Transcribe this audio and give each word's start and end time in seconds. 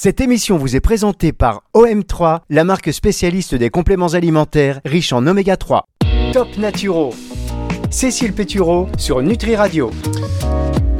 Cette 0.00 0.20
émission 0.20 0.58
vous 0.58 0.76
est 0.76 0.80
présentée 0.80 1.32
par 1.32 1.64
OM3, 1.74 2.42
la 2.50 2.62
marque 2.62 2.92
spécialiste 2.92 3.56
des 3.56 3.68
compléments 3.68 4.06
alimentaires 4.06 4.80
riches 4.84 5.12
en 5.12 5.26
oméga 5.26 5.56
3. 5.56 5.88
Top 6.32 6.46
Naturo. 6.56 7.12
Cécile 7.90 8.32
Pétureau 8.32 8.86
sur 8.96 9.20
Nutri 9.22 9.56
Radio. 9.56 9.90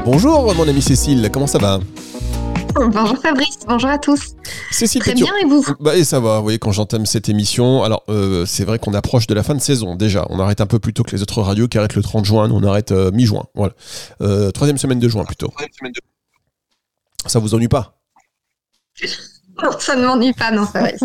Bonjour 0.05 0.53
mon 0.53 0.67
ami 0.67 0.83
Cécile, 0.83 1.31
comment 1.33 1.47
ça 1.47 1.59
va? 1.59 1.79
Bonjour 2.75 3.17
Fabrice, 3.19 3.61
bonjour 3.69 3.89
à 3.89 3.99
tous. 3.99 4.35
Cécile 4.73 5.03
Très 5.03 5.13
Pétureau. 5.13 5.31
bien 5.31 5.47
et 5.47 5.49
vous? 5.49 5.65
Bah 5.79 5.95
et 5.95 6.03
ça 6.03 6.19
va, 6.19 6.39
vous 6.39 6.43
voyez 6.43 6.59
quand 6.59 6.73
j'entame 6.73 7.07
cette 7.07 7.29
émission, 7.29 7.85
alors 7.85 8.03
euh, 8.09 8.47
c'est 8.47 8.65
vrai 8.65 8.81
qu'on 8.81 8.95
approche 8.95 9.29
de 9.29 9.35
la 9.35 9.45
fin 9.45 9.55
de 9.55 9.61
saison 9.61 9.95
déjà, 9.95 10.27
on 10.29 10.41
arrête 10.41 10.61
un 10.61 10.67
peu 10.67 10.81
plus 10.81 10.93
tôt 10.93 11.05
que 11.05 11.13
les 11.15 11.23
autres 11.23 11.41
radios 11.41 11.69
qui 11.69 11.79
arrêtent 11.79 11.95
le 11.95 12.03
30 12.03 12.25
juin, 12.25 12.49
nous 12.49 12.57
on 12.57 12.65
arrête 12.65 12.91
euh, 12.91 13.13
mi-juin, 13.13 13.45
voilà. 13.55 13.75
Euh, 14.23 14.51
troisième 14.51 14.77
semaine 14.77 14.99
de 14.99 15.09
juin 15.09 15.25
plutôt. 15.25 15.53
Ça 17.27 17.39
vous 17.39 17.55
ennuie 17.55 17.69
pas? 17.69 17.98
Ça 19.81 19.97
ne 19.97 20.07
m'ennuie 20.07 20.33
pas, 20.33 20.51
non 20.51 20.65
Fabrice. 20.67 21.01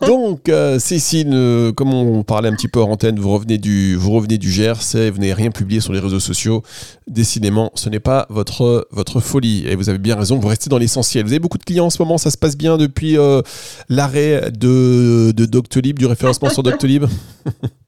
Donc, 0.06 0.48
euh, 0.48 0.78
Cécile, 0.78 1.30
euh, 1.32 1.72
comme 1.72 1.92
on 1.92 2.22
parlait 2.22 2.48
un 2.48 2.54
petit 2.54 2.68
peu 2.68 2.80
hors 2.80 2.88
antenne, 2.88 3.18
vous 3.18 3.30
revenez 3.30 3.58
du, 3.58 3.96
vous 3.96 4.10
revenez 4.12 4.38
du 4.38 4.50
vous 4.50 5.18
n'avez 5.18 5.34
rien 5.34 5.50
publié 5.50 5.80
sur 5.80 5.92
les 5.92 6.00
réseaux 6.00 6.20
sociaux. 6.20 6.62
Décidément, 7.06 7.70
ce 7.74 7.88
n'est 7.88 8.00
pas 8.00 8.26
votre, 8.30 8.88
votre 8.90 9.20
folie. 9.20 9.66
Et 9.66 9.76
vous 9.76 9.88
avez 9.88 9.98
bien 9.98 10.16
raison, 10.16 10.38
vous 10.38 10.48
restez 10.48 10.70
dans 10.70 10.78
l'essentiel. 10.78 11.24
Vous 11.24 11.32
avez 11.32 11.38
beaucoup 11.38 11.58
de 11.58 11.64
clients 11.64 11.86
en 11.86 11.90
ce 11.90 12.00
moment, 12.00 12.18
ça 12.18 12.30
se 12.30 12.38
passe 12.38 12.56
bien 12.56 12.78
depuis 12.78 13.18
euh, 13.18 13.42
l'arrêt 13.88 14.50
de, 14.50 15.32
de 15.32 15.44
Doctolib, 15.44 15.98
du 15.98 16.06
référencement 16.06 16.48
sur 16.48 16.62
Doctolib? 16.62 17.04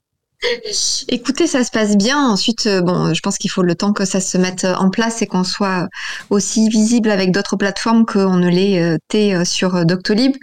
Écoutez, 1.09 1.47
ça 1.47 1.65
se 1.65 1.71
passe 1.71 1.97
bien. 1.97 2.29
Ensuite, 2.29 2.67
euh, 2.67 2.80
bon, 2.80 3.12
je 3.12 3.21
pense 3.21 3.37
qu'il 3.37 3.51
faut 3.51 3.62
le 3.62 3.75
temps 3.75 3.93
que 3.93 4.07
ça 4.07 4.21
se 4.21 4.39
mette 4.39 4.65
euh, 4.65 4.75
en 4.75 4.89
place 4.89 5.21
et 5.21 5.27
qu'on 5.27 5.45
soit 5.45 5.89
aussi 6.30 6.69
visible 6.71 7.11
avec 7.11 7.30
d'autres 7.30 7.57
plateformes 7.57 8.07
qu'on 8.07 8.37
ne 8.37 8.49
l'était 8.49 9.35
euh, 9.35 9.45
sur 9.45 9.85
Doctolib. 9.85 10.35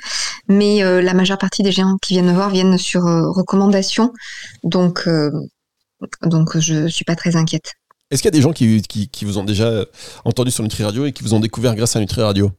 Mais 0.48 0.84
euh, 0.84 1.02
la 1.02 1.14
majeure 1.14 1.40
partie 1.40 1.64
des 1.64 1.72
gens 1.72 1.98
qui 2.02 2.14
viennent 2.14 2.28
me 2.28 2.34
voir 2.34 2.50
viennent 2.52 2.78
sur 2.78 3.08
euh, 3.08 3.30
recommandation. 3.32 4.14
Donc, 4.64 5.08
euh, 5.08 5.32
donc 6.24 6.58
je 6.60 6.88
suis 6.88 7.06
pas 7.06 7.16
très 7.16 7.36
inquiète. 7.36 7.74
Est-ce 8.12 8.22
qu'il 8.22 8.28
y 8.28 8.36
a 8.36 8.38
des 8.38 8.42
gens 8.42 8.54
qui, 8.54 8.82
qui, 8.84 9.10
qui 9.10 9.26
vous 9.26 9.38
ont 9.40 9.44
déjà 9.44 9.84
entendu 10.26 10.52
sur 10.52 10.64
Nutri 10.64 10.84
Radio 10.84 11.06
et 11.06 11.12
qui 11.12 11.24
vous 11.24 11.34
ont 11.34 11.40
découvert 11.40 11.76
grâce 11.76 11.96
à 11.96 12.00
Nutri 12.00 12.22
Radio? 12.22 12.52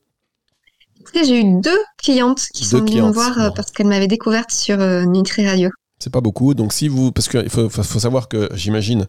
J'ai 1.15 1.41
eu 1.41 1.61
deux 1.61 1.79
clientes 2.03 2.49
qui 2.53 2.65
Deux 2.65 2.69
sont 2.69 2.85
venues 2.85 3.01
me 3.01 3.13
voir 3.13 3.55
parce 3.55 3.71
qu'elles 3.71 3.87
m'avaient 3.87 4.09
découverte 4.09 4.51
sur 4.51 4.77
Nutri 4.77 5.47
Radio. 5.49 5.71
C'est 5.99 6.11
pas 6.13 6.21
beaucoup. 6.21 6.55
Donc 6.55 6.73
si 6.73 6.87
vous, 6.89 7.11
parce 7.11 7.29
qu'il 7.29 7.49
faut, 7.51 7.69
faut- 7.69 7.99
savoir 7.99 8.29
que 8.29 8.49
j'imagine, 8.55 9.07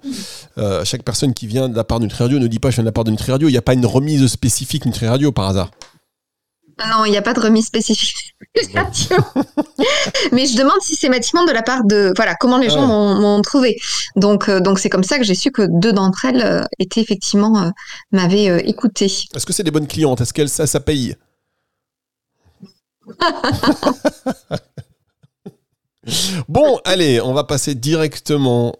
euh, 0.57 0.83
chaque 0.83 1.03
personne 1.03 1.33
qui 1.35 1.45
vient 1.45 1.69
de 1.69 1.75
la 1.75 1.83
part 1.83 1.99
de 1.99 2.05
Nutri 2.05 2.23
Radio 2.23 2.39
ne 2.39 2.47
dit 2.47 2.57
pas 2.59 2.71
je 2.71 2.75
viens 2.77 2.83
de 2.83 2.87
la 2.89 2.91
part 2.93 3.03
de 3.03 3.11
Nutri 3.11 3.31
Radio. 3.31 3.47
Il 3.47 3.51
n'y 3.51 3.57
a 3.57 3.61
pas 3.61 3.73
une 3.73 3.85
remise 3.85 4.25
spécifique 4.27 4.85
Nutri 4.85 5.07
Radio 5.07 5.31
par 5.31 5.47
hasard. 5.49 5.69
Ah 6.81 6.89
Non, 6.97 7.05
il 7.05 7.11
n'y 7.11 7.17
a 7.17 7.21
pas 7.21 7.33
de 7.33 7.41
remise 7.41 7.65
spécifique. 7.67 8.33
Mais 10.31 10.45
je 10.47 10.57
demande 10.57 10.79
systématiquement 10.81 11.43
de 11.45 11.51
la 11.51 11.61
part 11.61 11.83
de 11.83 12.13
voilà 12.15 12.35
comment 12.35 12.57
les 12.57 12.69
gens 12.69 12.81
Ouais. 12.81 13.19
m'ont 13.21 13.41
trouvé. 13.41 13.77
Donc 14.15 14.47
euh, 14.49 14.59
donc 14.61 14.79
c'est 14.79 14.89
comme 14.89 15.03
ça 15.03 15.17
que 15.19 15.23
j'ai 15.25 15.35
su 15.35 15.51
que 15.51 15.63
deux 15.69 15.91
d'entre 15.93 16.25
elles 16.25 16.41
euh, 16.41 16.63
étaient 16.79 17.01
effectivement 17.01 17.71
m'avaient 18.11 18.67
écouté. 18.67 19.05
Est-ce 19.35 19.45
que 19.45 19.53
c'est 19.53 19.63
des 19.63 19.71
bonnes 19.71 19.87
clientes? 19.87 20.21
Est-ce 20.21 20.33
qu'elles 20.33 20.49
ça, 20.49 20.65
ça 20.65 20.79
paye? 20.79 21.15
Bon, 26.47 26.79
allez, 26.85 27.21
on 27.21 27.33
va 27.33 27.43
passer 27.43 27.75
directement 27.75 28.75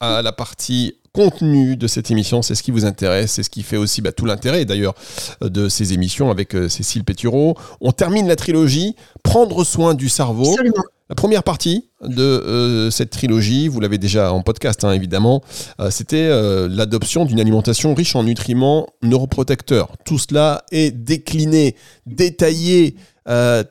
à 0.00 0.22
la 0.22 0.32
partie 0.32 0.94
contenu 1.12 1.76
de 1.76 1.86
cette 1.86 2.10
émission. 2.10 2.42
C'est 2.42 2.54
ce 2.54 2.62
qui 2.62 2.70
vous 2.70 2.84
intéresse, 2.84 3.32
c'est 3.32 3.42
ce 3.42 3.50
qui 3.50 3.62
fait 3.62 3.76
aussi 3.76 4.02
bah, 4.02 4.12
tout 4.12 4.24
l'intérêt 4.24 4.64
d'ailleurs 4.64 4.94
euh, 5.42 5.48
de 5.48 5.68
ces 5.68 5.92
émissions 5.92 6.30
avec 6.30 6.54
euh, 6.54 6.68
Cécile 6.68 7.04
Pétureau. 7.04 7.56
On 7.80 7.92
termine 7.92 8.28
la 8.28 8.36
trilogie 8.36 8.94
Prendre 9.22 9.64
soin 9.64 9.94
du 9.94 10.08
cerveau. 10.08 10.50
Absolument. 10.50 10.84
La 11.08 11.14
première 11.14 11.42
partie 11.42 11.88
de 12.02 12.22
euh, 12.22 12.90
cette 12.90 13.10
trilogie, 13.10 13.66
vous 13.66 13.80
l'avez 13.80 13.96
déjà 13.96 14.30
en 14.30 14.42
podcast 14.42 14.84
hein, 14.84 14.92
évidemment, 14.92 15.42
euh, 15.80 15.90
c'était 15.90 16.28
l'adoption 16.68 17.24
d'une 17.24 17.40
alimentation 17.40 17.94
riche 17.94 18.14
en 18.14 18.24
nutriments 18.24 18.86
neuroprotecteurs. 19.02 19.88
Tout 20.04 20.18
cela 20.18 20.64
est 20.70 20.90
décliné, 20.90 21.76
détaillé, 22.06 22.94
euh, 23.28 23.62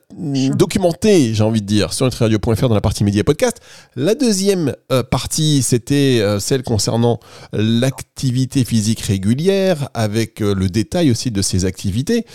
documenté, 0.55 1.33
j'ai 1.33 1.43
envie 1.43 1.61
de 1.61 1.65
dire, 1.65 1.93
sur 1.93 2.05
nutriradio.fr 2.05 2.69
dans 2.69 2.75
la 2.75 2.81
partie 2.81 3.03
médias 3.03 3.23
podcast. 3.23 3.59
La 3.95 4.13
deuxième 4.13 4.75
euh, 4.91 5.01
partie, 5.03 5.63
c'était 5.63 6.19
euh, 6.21 6.39
celle 6.39 6.63
concernant 6.63 7.19
l'activité 7.53 8.63
physique 8.63 9.01
régulière, 9.01 9.89
avec 9.93 10.39
le 10.41 10.69
détail 10.69 11.09
aussi 11.09 11.31
de 11.31 11.41
ces 11.41 11.65
activités. 11.65 12.25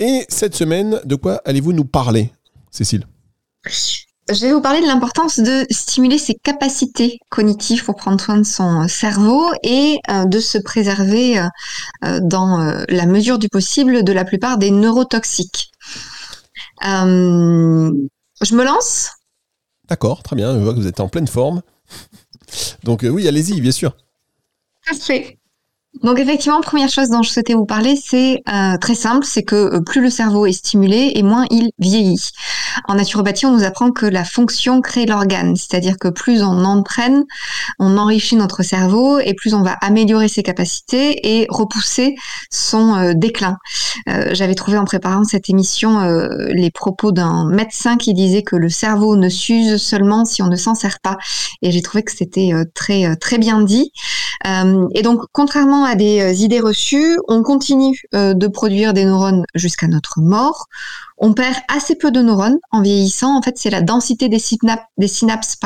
Et 0.00 0.24
cette 0.28 0.56
semaine, 0.56 1.00
de 1.04 1.14
quoi 1.14 1.40
allez-vous 1.44 1.72
nous 1.72 1.84
parler, 1.84 2.32
Cécile? 2.70 3.06
Je 3.66 4.40
vais 4.40 4.52
vous 4.52 4.62
parler 4.62 4.80
de 4.80 4.86
l'importance 4.86 5.38
de 5.38 5.66
stimuler 5.70 6.18
ses 6.18 6.34
capacités 6.34 7.18
cognitives 7.28 7.84
pour 7.84 7.94
prendre 7.94 8.20
soin 8.20 8.38
de 8.38 8.42
son 8.42 8.88
cerveau 8.88 9.50
et 9.62 9.98
de 10.26 10.40
se 10.40 10.56
préserver 10.56 11.46
dans 12.22 12.84
la 12.88 13.06
mesure 13.06 13.38
du 13.38 13.50
possible 13.50 14.02
de 14.02 14.12
la 14.12 14.24
plupart 14.24 14.56
des 14.56 14.70
neurotoxiques. 14.70 15.73
Euh, 16.84 17.90
je 18.42 18.54
me 18.54 18.64
lance 18.64 19.10
D'accord, 19.88 20.22
très 20.22 20.36
bien, 20.36 20.54
je 20.54 20.64
vois 20.64 20.72
que 20.72 20.78
vous 20.78 20.86
êtes 20.86 21.00
en 21.00 21.08
pleine 21.08 21.26
forme. 21.26 21.62
Donc 22.84 23.04
euh, 23.04 23.08
oui, 23.08 23.28
allez-y, 23.28 23.60
bien 23.60 23.72
sûr. 23.72 23.96
Parfait. 24.86 25.38
Donc 26.02 26.18
effectivement, 26.18 26.60
première 26.60 26.88
chose 26.88 27.08
dont 27.08 27.22
je 27.22 27.30
souhaitais 27.30 27.54
vous 27.54 27.66
parler, 27.66 27.94
c'est 27.96 28.42
euh, 28.52 28.76
très 28.78 28.96
simple, 28.96 29.24
c'est 29.24 29.44
que 29.44 29.76
euh, 29.76 29.80
plus 29.80 30.02
le 30.02 30.10
cerveau 30.10 30.44
est 30.44 30.52
stimulé 30.52 31.12
et 31.14 31.22
moins 31.22 31.46
il 31.50 31.70
vieillit. 31.78 32.30
En 32.88 32.96
naturopathie, 32.96 33.46
on 33.46 33.52
nous 33.52 33.62
apprend 33.62 33.92
que 33.92 34.04
la 34.04 34.24
fonction 34.24 34.80
crée 34.80 35.06
l'organe, 35.06 35.54
c'est-à-dire 35.54 35.96
que 35.98 36.08
plus 36.08 36.42
on 36.42 36.64
entraîne, 36.64 37.24
on 37.78 37.96
enrichit 37.96 38.34
notre 38.34 38.64
cerveau 38.64 39.20
et 39.20 39.34
plus 39.34 39.54
on 39.54 39.62
va 39.62 39.72
améliorer 39.80 40.26
ses 40.26 40.42
capacités 40.42 41.38
et 41.38 41.46
repousser 41.48 42.16
son 42.50 42.96
euh, 42.96 43.12
déclin. 43.14 43.56
J'avais 44.32 44.54
trouvé 44.54 44.76
en 44.76 44.84
préparant 44.84 45.24
cette 45.24 45.48
émission 45.48 46.00
les 46.48 46.70
propos 46.70 47.12
d'un 47.12 47.48
médecin 47.48 47.96
qui 47.96 48.12
disait 48.12 48.42
que 48.42 48.56
le 48.56 48.68
cerveau 48.68 49.16
ne 49.16 49.28
s'use 49.28 49.76
seulement 49.80 50.24
si 50.24 50.42
on 50.42 50.48
ne 50.48 50.56
s'en 50.56 50.74
sert 50.74 50.98
pas, 51.00 51.16
et 51.62 51.70
j'ai 51.70 51.80
trouvé 51.80 52.02
que 52.02 52.12
c'était 52.12 52.52
très 52.74 53.16
très 53.16 53.38
bien 53.38 53.62
dit. 53.62 53.92
Euh, 54.46 54.88
et 54.94 55.02
donc, 55.02 55.22
contrairement 55.32 55.84
à 55.84 55.94
des 55.94 56.20
euh, 56.20 56.32
idées 56.32 56.60
reçues, 56.60 57.18
on 57.28 57.42
continue 57.42 58.02
euh, 58.14 58.34
de 58.34 58.46
produire 58.46 58.92
des 58.92 59.04
neurones 59.04 59.44
jusqu'à 59.54 59.86
notre 59.86 60.20
mort. 60.20 60.66
On 61.18 61.32
perd 61.32 61.56
assez 61.68 61.94
peu 61.94 62.10
de 62.10 62.20
neurones 62.20 62.58
en 62.70 62.82
vieillissant. 62.82 63.36
En 63.36 63.42
fait, 63.42 63.56
c'est 63.56 63.70
la 63.70 63.82
densité 63.82 64.28
des, 64.28 64.38
synap- 64.38 64.86
des 64.98 65.08
synapses 65.08 65.56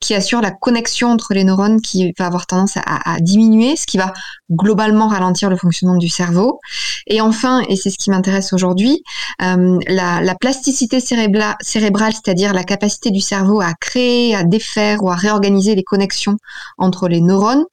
qui 0.00 0.14
assure 0.14 0.40
la 0.40 0.50
connexion 0.50 1.10
entre 1.10 1.34
les 1.34 1.44
neurones 1.44 1.80
qui 1.80 2.12
va 2.18 2.26
avoir 2.26 2.46
tendance 2.46 2.76
à, 2.76 3.20
diminuer, 3.20 3.76
ce 3.76 3.86
qui 3.86 3.98
va 3.98 4.12
globalement 4.50 5.08
ralentir 5.08 5.50
le 5.50 5.56
fonctionnement 5.56 5.96
du 5.96 6.08
cerveau. 6.08 6.58
Et 7.06 7.20
enfin, 7.20 7.60
et 7.68 7.76
c'est 7.76 7.90
ce 7.90 7.98
qui 7.98 8.10
m'intéresse 8.10 8.52
aujourd'hui, 8.52 9.02
euh, 9.42 9.78
la, 9.86 10.20
la 10.20 10.34
plasticité 10.34 11.00
cérébrale, 11.00 12.12
c'est-à-dire 12.12 12.52
la 12.52 12.64
capacité 12.64 13.10
du 13.10 13.20
cerveau 13.20 13.60
à 13.60 13.74
créer, 13.74 14.34
à 14.34 14.42
défaire 14.42 15.02
ou 15.02 15.10
à 15.10 15.14
réorganiser 15.14 15.74
les 15.74 15.84
connexions 15.84 16.36
entre 16.78 17.08
les 17.08 17.20
neurones, 17.20 17.64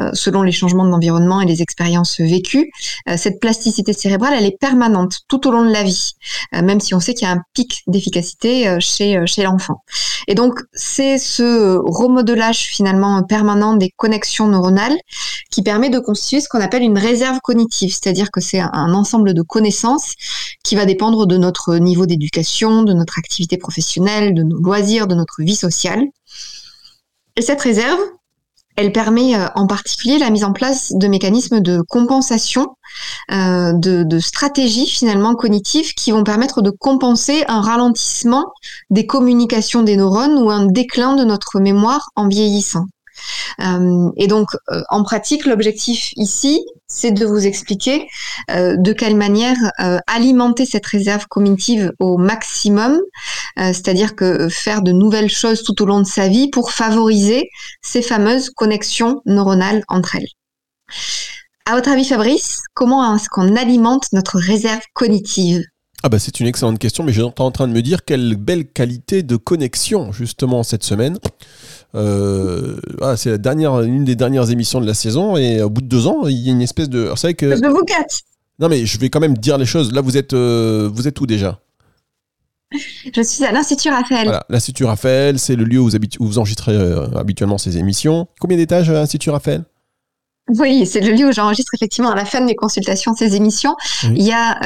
euh, 0.00 0.10
selon 0.12 0.42
les 0.42 0.52
changements 0.52 0.84
de 0.84 0.90
l'environnement 0.90 1.40
et 1.40 1.46
les 1.46 1.62
expériences 1.62 2.20
vécues. 2.20 2.70
Euh, 3.08 3.16
cette 3.16 3.40
plasticité 3.40 3.92
cérébrale, 3.92 4.34
elle 4.36 4.46
est 4.46 4.58
permanente 4.58 5.20
tout 5.28 5.46
au 5.46 5.50
long 5.50 5.64
de 5.64 5.70
la 5.72 5.82
vie, 5.82 6.12
même 6.62 6.80
si 6.80 6.94
on 6.94 7.00
sait 7.00 7.14
qu'il 7.14 7.26
y 7.26 7.30
a 7.30 7.34
un 7.34 7.42
pic 7.54 7.82
d'efficacité 7.86 8.68
euh, 8.68 8.78
chez, 8.80 9.16
euh, 9.16 9.26
chez 9.26 9.42
l'enfant. 9.42 9.82
Et 10.28 10.34
donc, 10.34 10.60
c'est 10.72 11.18
ce 11.18 11.76
remodelage 11.84 12.58
finalement 12.58 13.22
permanent 13.22 13.74
des 13.74 13.90
connexions 13.96 14.48
neuronales 14.48 14.96
qui 15.50 15.62
permet 15.62 15.90
de 15.90 15.98
constituer 15.98 16.40
ce 16.40 16.48
qu'on 16.48 16.60
appelle 16.60 16.82
une 16.82 16.98
réserve 16.98 17.38
cognitive, 17.42 17.90
c'est-à-dire 17.90 18.30
que 18.30 18.40
c'est 18.40 18.60
un 18.60 18.94
ensemble 18.94 19.34
de 19.34 19.42
connaissances 19.42 20.14
qui 20.64 20.76
va 20.76 20.86
dépendre 20.86 21.26
de 21.26 21.36
notre 21.36 21.76
niveau 21.76 22.06
d'éducation, 22.06 22.82
de 22.82 22.92
notre 22.92 23.18
activité 23.18 23.56
professionnelle, 23.56 24.34
de 24.34 24.42
nos 24.42 24.58
loisirs, 24.58 25.06
de 25.06 25.14
notre 25.14 25.42
vie 25.42 25.56
sociale. 25.56 26.02
Et 27.36 27.42
cette 27.42 27.60
réserve, 27.60 28.00
elle 28.76 28.92
permet 28.92 29.36
euh, 29.36 29.46
en 29.54 29.66
particulier 29.66 30.18
la 30.18 30.30
mise 30.30 30.44
en 30.44 30.52
place 30.52 30.92
de 30.94 31.06
mécanismes 31.06 31.60
de 31.60 31.82
compensation, 31.88 32.76
euh, 33.30 33.72
de, 33.72 34.02
de 34.02 34.18
stratégies 34.18 34.86
finalement 34.86 35.34
cognitives 35.34 35.94
qui 35.94 36.10
vont 36.10 36.24
permettre 36.24 36.62
de 36.62 36.70
compenser 36.70 37.44
un 37.48 37.60
ralentissement 37.60 38.52
des 38.90 39.06
communications 39.06 39.82
des 39.82 39.96
neurones 39.96 40.36
ou 40.42 40.50
un 40.50 40.66
déclin 40.66 41.14
de 41.14 41.24
notre 41.24 41.60
mémoire 41.60 42.10
en 42.16 42.28
vieillissant. 42.28 42.86
Euh, 43.60 44.10
et 44.16 44.26
donc, 44.26 44.48
euh, 44.70 44.82
en 44.88 45.02
pratique, 45.02 45.46
l'objectif 45.46 46.12
ici, 46.16 46.64
c'est 46.86 47.12
de 47.12 47.24
vous 47.24 47.46
expliquer 47.46 48.06
euh, 48.50 48.76
de 48.76 48.92
quelle 48.92 49.16
manière 49.16 49.56
alimenter 50.06 50.66
cette 50.66 50.86
réserve 50.86 51.26
cognitive 51.28 51.92
au 51.98 52.18
maximum, 52.18 53.00
c'est-à-dire 53.56 54.14
que 54.14 54.48
faire 54.48 54.82
de 54.82 54.92
nouvelles 54.92 55.30
choses 55.30 55.62
tout 55.62 55.80
au 55.82 55.86
long 55.86 56.00
de 56.00 56.06
sa 56.06 56.28
vie 56.28 56.50
pour 56.50 56.70
favoriser 56.70 57.48
ces 57.82 58.02
fameuses 58.02 58.50
connexions 58.50 59.20
neuronales 59.26 59.82
entre 59.88 60.16
elles. 60.16 60.28
À 61.66 61.74
votre 61.74 61.90
avis, 61.90 62.04
Fabrice, 62.04 62.62
comment 62.74 63.14
est-ce 63.14 63.28
qu'on 63.28 63.56
alimente 63.56 64.06
notre 64.12 64.38
réserve 64.38 64.82
cognitive? 64.92 65.62
Ah 66.04 66.10
bah 66.10 66.18
c'est 66.18 66.38
une 66.38 66.46
excellente 66.46 66.78
question, 66.78 67.02
mais 67.02 67.14
j'étais 67.14 67.40
en 67.40 67.50
train 67.50 67.66
de 67.66 67.72
me 67.72 67.80
dire 67.80 68.04
quelle 68.04 68.36
belle 68.36 68.66
qualité 68.66 69.22
de 69.22 69.36
connexion 69.36 70.12
justement 70.12 70.62
cette 70.62 70.84
semaine. 70.84 71.18
Euh, 71.94 72.76
ah, 73.00 73.16
c'est 73.16 73.30
la 73.30 73.38
dernière, 73.38 73.80
une 73.80 74.04
des 74.04 74.14
dernières 74.14 74.50
émissions 74.50 74.82
de 74.82 74.86
la 74.86 74.92
saison 74.92 75.38
et 75.38 75.62
au 75.62 75.70
bout 75.70 75.80
de 75.80 75.86
deux 75.86 76.06
ans, 76.06 76.26
il 76.26 76.36
y 76.36 76.50
a 76.50 76.52
une 76.52 76.60
espèce 76.60 76.90
de. 76.90 77.04
Vrai 77.04 77.32
que. 77.32 77.56
Je 77.56 77.66
vous. 77.66 77.80
Non 78.58 78.68
mais 78.68 78.84
je 78.84 78.98
vais 78.98 79.08
quand 79.08 79.20
même 79.20 79.38
dire 79.38 79.56
les 79.56 79.64
choses. 79.64 79.94
Là, 79.94 80.02
vous 80.02 80.18
êtes, 80.18 80.34
euh, 80.34 80.90
vous 80.92 81.08
êtes 81.08 81.18
où 81.22 81.26
déjà? 81.26 81.58
Je 82.70 83.22
suis 83.22 83.44
à 83.46 83.52
l'Institut 83.52 83.88
Raphaël. 83.88 84.24
Voilà, 84.24 84.44
l'Institut 84.50 84.84
Raphaël, 84.84 85.38
c'est 85.38 85.56
le 85.56 85.64
lieu 85.64 85.78
où 85.78 85.88
vous, 85.88 85.96
où 86.20 86.26
vous 86.26 86.38
enregistrez 86.38 86.74
euh, 86.74 87.06
habituellement 87.16 87.56
ces 87.56 87.78
émissions. 87.78 88.28
Combien 88.40 88.58
d'étages 88.58 88.90
à 88.90 88.92
l'Institut 88.92 89.30
Raphaël? 89.30 89.64
Oui, 90.58 90.84
c'est 90.84 91.00
le 91.00 91.12
lieu 91.12 91.28
où 91.28 91.32
j'enregistre 91.32 91.72
effectivement 91.74 92.10
à 92.10 92.14
la 92.14 92.26
fin 92.26 92.42
de 92.42 92.44
mes 92.44 92.54
consultations 92.54 93.14
ces 93.14 93.36
émissions. 93.36 93.74
Il 94.02 94.22
y 94.22 94.32
a 94.32 94.58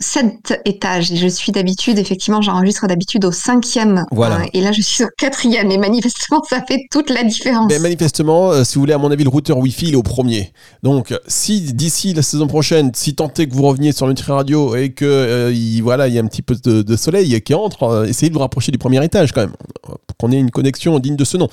sept 0.00 0.60
étages 0.64 1.10
et 1.10 1.16
je 1.16 1.26
suis 1.26 1.52
d'habitude, 1.52 1.98
effectivement, 1.98 2.42
j'enregistre 2.42 2.86
d'habitude 2.86 3.24
au 3.24 3.32
cinquième. 3.32 4.04
Voilà. 4.10 4.40
et 4.52 4.60
là, 4.60 4.72
je 4.72 4.82
suis 4.82 5.04
au 5.04 5.08
quatrième 5.16 5.70
et 5.70 5.78
manifestement, 5.78 6.42
ça 6.50 6.62
fait 6.66 6.86
toute 6.90 7.10
la 7.10 7.24
différence. 7.24 7.66
Mais 7.70 7.78
manifestement, 7.78 8.50
euh, 8.50 8.64
si 8.64 8.74
vous 8.74 8.80
voulez, 8.80 8.92
à 8.92 8.98
mon 8.98 9.10
avis, 9.10 9.24
le 9.24 9.30
routeur 9.30 9.58
Wi-Fi, 9.58 9.88
il 9.88 9.92
est 9.94 9.96
au 9.96 10.02
premier. 10.02 10.52
Donc, 10.82 11.14
si 11.26 11.60
d'ici 11.72 12.12
la 12.14 12.22
saison 12.22 12.46
prochaine, 12.46 12.90
si 12.94 13.14
tant 13.14 13.32
est 13.38 13.46
que 13.46 13.54
vous 13.54 13.66
reveniez 13.66 13.92
sur 13.92 14.06
Nutri 14.06 14.32
Radio 14.32 14.76
et 14.76 14.90
que 14.90 15.04
euh, 15.04 15.52
il, 15.52 15.80
voilà, 15.80 16.08
il 16.08 16.14
y 16.14 16.18
a 16.18 16.22
un 16.22 16.26
petit 16.26 16.42
peu 16.42 16.54
de, 16.54 16.96
soleil 16.96 17.40
qui 17.42 17.54
entre, 17.54 17.84
euh, 17.84 18.04
essayez 18.04 18.28
de 18.28 18.34
vous 18.34 18.40
rapprocher 18.40 18.72
du 18.72 18.78
premier 18.78 19.04
étage 19.04 19.32
quand 19.32 19.42
même, 19.42 19.54
pour 19.82 20.16
qu'on 20.18 20.32
ait 20.32 20.38
une 20.38 20.50
connexion 20.50 20.98
digne 20.98 21.16
de 21.16 21.24
ce 21.24 21.36
nom. 21.36 21.48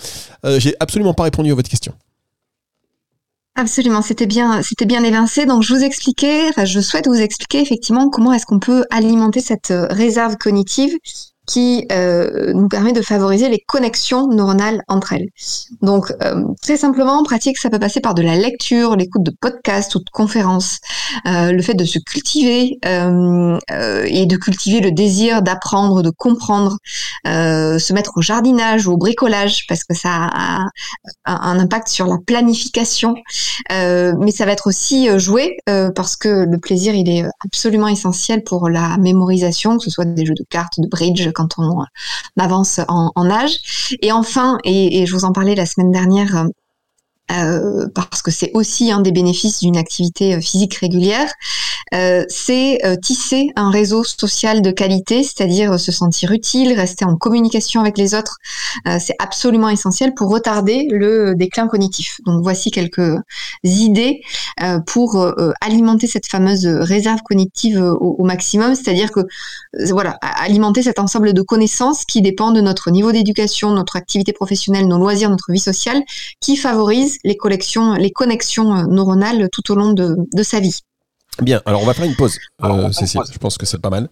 J'ai 0.57 0.75
absolument 0.80 1.13
pas 1.13 1.24
répondu 1.24 1.51
à 1.51 1.56
votre 1.56 1.69
question. 1.69 1.94
Absolument, 3.55 4.01
c'était 4.01 4.25
bien, 4.25 4.63
c'était 4.63 4.85
bien 4.85 5.03
évincé. 5.03 5.45
Donc, 5.45 5.61
je 5.61 5.73
vous 5.73 5.83
expliquais, 5.83 6.50
enfin, 6.50 6.65
je 6.65 6.79
souhaite 6.79 7.07
vous 7.07 7.21
expliquer 7.21 7.61
effectivement 7.61 8.09
comment 8.09 8.33
est-ce 8.33 8.45
qu'on 8.47 8.59
peut 8.59 8.83
alimenter 8.89 9.41
cette 9.41 9.69
euh, 9.71 9.85
réserve 9.91 10.38
cognitive 10.38 10.97
qui 11.45 11.86
euh, 11.92 12.54
nous 12.54 12.68
permet 12.68 12.94
de 12.94 13.01
favoriser 13.01 13.50
les 13.50 13.60
connexions 13.60 14.28
neuronales 14.28 14.81
entre 14.88 15.13
elles. 15.13 15.28
Donc, 15.81 16.13
euh, 16.24 16.44
très 16.62 16.78
simplement, 16.78 17.19
en 17.19 17.24
pratique, 17.24 17.57
ça 17.57 17.69
peut 17.69 17.80
passer 17.80 18.00
par 18.00 18.13
de 18.13 18.22
la 18.22 18.36
lecture, 18.36 18.95
l'écoute 18.95 19.24
de 19.24 19.31
podcasts 19.31 19.95
ou 19.95 20.00
de 20.00 20.10
conférences, 20.12 20.80
euh, 21.28 21.51
le 21.51 21.62
fait 21.62 21.74
de 21.74 21.86
se 21.86 22.00
cultiver 22.00 22.80
euh, 22.86 23.57
euh, 23.72 24.06
et 24.07 24.25
de 24.25 24.38
cultiver 24.38 24.80
le 24.80 24.92
désir 24.92 25.42
d'apprendre, 25.42 26.01
de 26.01 26.10
comprendre, 26.10 26.78
se 27.25 27.94
mettre 27.94 28.12
au 28.16 28.22
jardinage 28.22 28.88
ou 28.88 28.94
au 28.94 28.98
bricolage, 28.98 29.66
parce 29.68 29.84
que 29.84 29.96
ça 29.96 30.30
a 30.34 30.68
un 31.25 31.60
impact 31.60 31.88
sur 31.88 32.07
la 32.07 32.18
planification, 32.25 33.16
mais 33.69 34.31
ça 34.31 34.46
va 34.46 34.51
être 34.51 34.68
aussi 34.68 35.07
jouer, 35.19 35.57
parce 35.66 36.16
que 36.16 36.46
le 36.46 36.57
plaisir, 36.57 36.94
il 36.96 37.10
est 37.10 37.25
absolument 37.46 37.88
essentiel 37.88 38.44
pour 38.44 38.69
la 38.69 38.98
mémorisation, 38.98 39.78
que 39.78 39.84
ce 39.84 39.89
soit 39.89 40.06
des 40.06 40.25
jeux 40.25 40.36
de 40.36 40.46
cartes, 40.50 40.80
de 40.80 40.88
bridge, 40.88 41.30
quand 41.33 41.57
on 41.57 41.83
avance 42.39 42.80
en, 42.88 43.30
âge. 43.30 43.97
Et 44.01 44.12
enfin, 44.12 44.57
et, 44.63 45.06
je 45.06 45.13
vous 45.13 45.25
en 45.25 45.31
parlais 45.31 45.56
la 45.56 45.65
semaine 45.65 45.91
dernière, 45.91 46.45
euh, 47.31 47.88
parce 47.96 48.22
que 48.22 48.31
c'est 48.31 48.52
aussi 48.54 48.92
un 48.92 49.00
des 49.00 49.14
bénéfices 49.14 49.62
d'une 49.62 49.78
activité 49.78 50.36
euh, 50.36 50.42
physique 50.42 50.75
régulière, 50.75 51.31
euh, 51.94 52.25
c'est 52.28 52.80
tisser 53.02 53.50
un 53.56 53.70
réseau 53.70 54.04
social 54.04 54.62
de 54.62 54.72
qualité, 54.72 55.24
c'est-à-dire 55.24 55.80
se 55.80 55.92
sentir 55.92 56.31
utile, 56.31 56.74
rester 56.74 57.06
en 57.06 57.16
communication 57.16 57.81
avec 57.81 57.98
les 57.98 58.16
autres. 58.16 58.38
c'est 59.00 59.16
absolument 59.20 59.70
essentiel 59.70 60.14
pour 60.14 60.30
retarder 60.30 60.88
le 60.90 61.36
déclin 61.36 61.68
cognitif. 61.68 62.20
Donc 62.25 62.42
voici 62.42 62.72
quelques 62.72 63.18
idées 63.64 64.22
pour 64.88 65.24
alimenter 65.62 66.08
cette 66.08 66.28
fameuse 66.28 66.66
réserve 66.66 67.22
cognitive 67.22 67.80
au, 67.81 68.16
au 68.18 68.24
maximum, 68.24 68.75
c'est-à-dire 68.75 69.12
que 69.12 69.22
voilà, 69.92 70.18
alimenter 70.22 70.81
cet 70.81 71.00
ensemble 71.00 71.34
de 71.34 71.42
connaissances 71.42 72.06
qui 72.06 72.22
dépendent 72.22 72.56
de 72.56 72.62
notre 72.62 72.90
niveau 72.90 73.12
d'éducation, 73.12 73.70
notre 73.72 73.96
activité 73.96 74.34
professionnelle, 74.34 74.88
nos 74.88 74.98
loisirs, 74.98 75.30
notre 75.30 75.52
vie 75.52 75.60
sociale, 75.60 76.02
qui 76.40 76.58
les, 77.24 77.38
collections, 77.38 77.94
les 77.94 78.12
connexions 78.12 78.75
euh, 78.75 78.83
neuronales 78.83 79.50
tout 79.51 79.71
au 79.71 79.75
long 79.75 79.94
de, 79.94 80.44
sa 80.44 80.60
vie. 80.60 80.80
Bien, 81.42 81.62
alors 81.65 81.81
on 81.81 81.86
va 81.86 81.94
faire 81.94 82.06
une 82.06 82.15
pause, 82.15 82.38
euh, 82.63 82.92
Cécile. 82.92 83.21
Je 83.31 83.38
pense 83.38 83.57
que 83.57 83.65
c'est 83.65 83.80
pas 83.80 83.89
mal. 83.89 84.10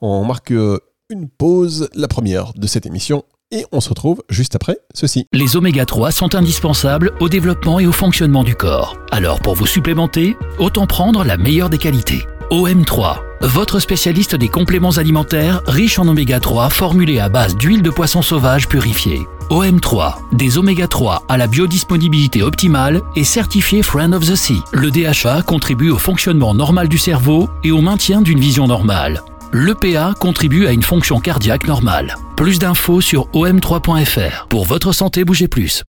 On 0.00 0.24
marque 0.24 0.52
euh, 0.52 0.78
une 1.10 1.28
pause, 1.28 1.88
la 1.94 2.08
première 2.08 2.52
de 2.54 2.66
cette 2.66 2.86
émission, 2.86 3.24
et 3.50 3.66
on 3.72 3.80
se 3.80 3.90
retrouve 3.90 4.22
juste 4.30 4.54
après 4.56 4.78
ceci. 4.94 5.26
Les 5.32 5.56
oméga 5.56 5.84
3 5.84 6.10
sont 6.10 6.34
indispensables 6.34 7.12
au 7.20 7.28
développement 7.28 7.78
et 7.78 7.86
au 7.86 7.92
fonctionnement 7.92 8.44
du 8.44 8.54
corps. 8.54 8.96
Alors 9.10 9.40
pour 9.40 9.54
vous 9.54 9.66
supplémenter, 9.66 10.36
autant 10.58 10.86
prendre 10.86 11.24
la 11.24 11.36
meilleure 11.36 11.70
des 11.70 11.78
qualités. 11.78 12.22
OM3, 12.50 13.18
votre 13.42 13.80
spécialiste 13.80 14.34
des 14.34 14.48
compléments 14.48 14.96
alimentaires 14.98 15.62
riches 15.66 15.98
en 15.98 16.08
oméga 16.08 16.40
3 16.40 16.70
formulés 16.70 17.18
à 17.18 17.28
base 17.28 17.56
d'huile 17.56 17.82
de 17.82 17.90
poisson 17.90 18.22
sauvage 18.22 18.68
purifiée. 18.68 19.20
OM3, 19.50 20.14
des 20.32 20.58
oméga 20.58 20.88
3 20.88 21.24
à 21.28 21.36
la 21.36 21.46
biodisponibilité 21.46 22.42
optimale 22.42 23.02
et 23.16 23.24
certifié 23.24 23.82
Friend 23.82 24.14
of 24.14 24.26
the 24.26 24.34
Sea. 24.34 24.60
Le 24.72 24.90
DHA 24.90 25.42
contribue 25.42 25.90
au 25.90 25.98
fonctionnement 25.98 26.54
normal 26.54 26.88
du 26.88 26.98
cerveau 26.98 27.48
et 27.62 27.70
au 27.70 27.80
maintien 27.80 28.22
d'une 28.22 28.40
vision 28.40 28.66
normale. 28.66 29.22
L'EPA 29.52 30.14
contribue 30.18 30.66
à 30.66 30.72
une 30.72 30.82
fonction 30.82 31.20
cardiaque 31.20 31.68
normale. 31.68 32.16
Plus 32.36 32.58
d'infos 32.58 33.00
sur 33.00 33.28
om3.fr. 33.28 34.48
Pour 34.48 34.64
votre 34.64 34.92
santé, 34.92 35.24
bougez 35.24 35.48
plus. 35.48 35.84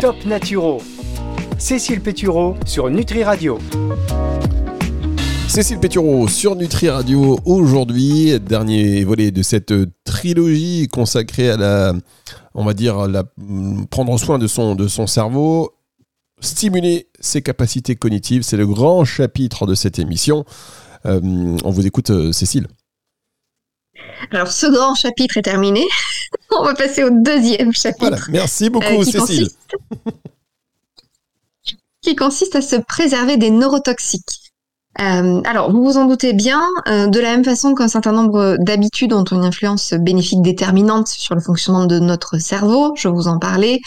Top 0.00 0.16
Naturo. 0.26 0.82
Cécile 1.56 2.00
Pétureau 2.00 2.56
sur 2.66 2.90
Nutri 2.90 3.24
Radio. 3.24 3.58
Cécile 5.48 5.80
Pétureau 5.80 6.28
sur 6.28 6.54
Nutri 6.56 6.90
Radio 6.90 7.38
aujourd'hui, 7.46 8.38
dernier 8.38 9.02
volet 9.02 9.30
de 9.30 9.42
cette 9.42 9.72
trilogie 10.04 10.88
consacrée 10.88 11.50
à 11.50 11.56
la, 11.56 11.94
on 12.54 12.64
va 12.64 12.74
dire, 12.74 13.08
la, 13.08 13.24
prendre 13.90 14.18
soin 14.18 14.38
de 14.38 14.46
son, 14.46 14.74
de 14.74 14.86
son 14.88 15.06
cerveau, 15.06 15.74
stimuler 16.40 17.08
ses 17.18 17.40
capacités 17.40 17.96
cognitives. 17.96 18.42
C'est 18.42 18.58
le 18.58 18.66
grand 18.66 19.06
chapitre 19.06 19.66
de 19.66 19.74
cette 19.74 19.98
émission. 19.98 20.44
Euh, 21.06 21.20
on 21.64 21.70
vous 21.70 21.86
écoute, 21.86 22.10
euh, 22.10 22.30
Cécile. 22.30 22.68
Alors, 24.30 24.48
ce 24.48 24.66
grand 24.66 24.94
chapitre 24.94 25.38
est 25.38 25.42
terminé. 25.42 25.82
on 26.50 26.62
va 26.62 26.74
passer 26.74 27.02
au 27.04 27.10
deuxième 27.10 27.72
chapitre. 27.72 28.28
Merci 28.30 28.68
beaucoup, 28.68 29.00
euh, 29.00 29.04
Cécile. 29.04 29.48
qui 32.02 32.14
consiste 32.14 32.54
à 32.54 32.60
se 32.60 32.76
préserver 32.76 33.38
des 33.38 33.50
neurotoxiques. 33.50 34.47
Euh, 35.00 35.40
alors, 35.44 35.70
vous 35.70 35.84
vous 35.84 35.96
en 35.96 36.06
doutez 36.06 36.32
bien, 36.32 36.60
euh, 36.88 37.06
de 37.06 37.20
la 37.20 37.30
même 37.30 37.44
façon 37.44 37.74
qu'un 37.74 37.86
certain 37.86 38.10
nombre 38.10 38.56
d'habitudes 38.58 39.12
ont 39.12 39.22
une 39.24 39.44
influence 39.44 39.94
bénéfique 39.94 40.42
déterminante 40.42 41.06
sur 41.06 41.36
le 41.36 41.40
fonctionnement 41.40 41.86
de 41.86 42.00
notre 42.00 42.38
cerveau, 42.38 42.94
je 42.96 43.06
vous 43.06 43.28
en 43.28 43.38
parlais, 43.38 43.80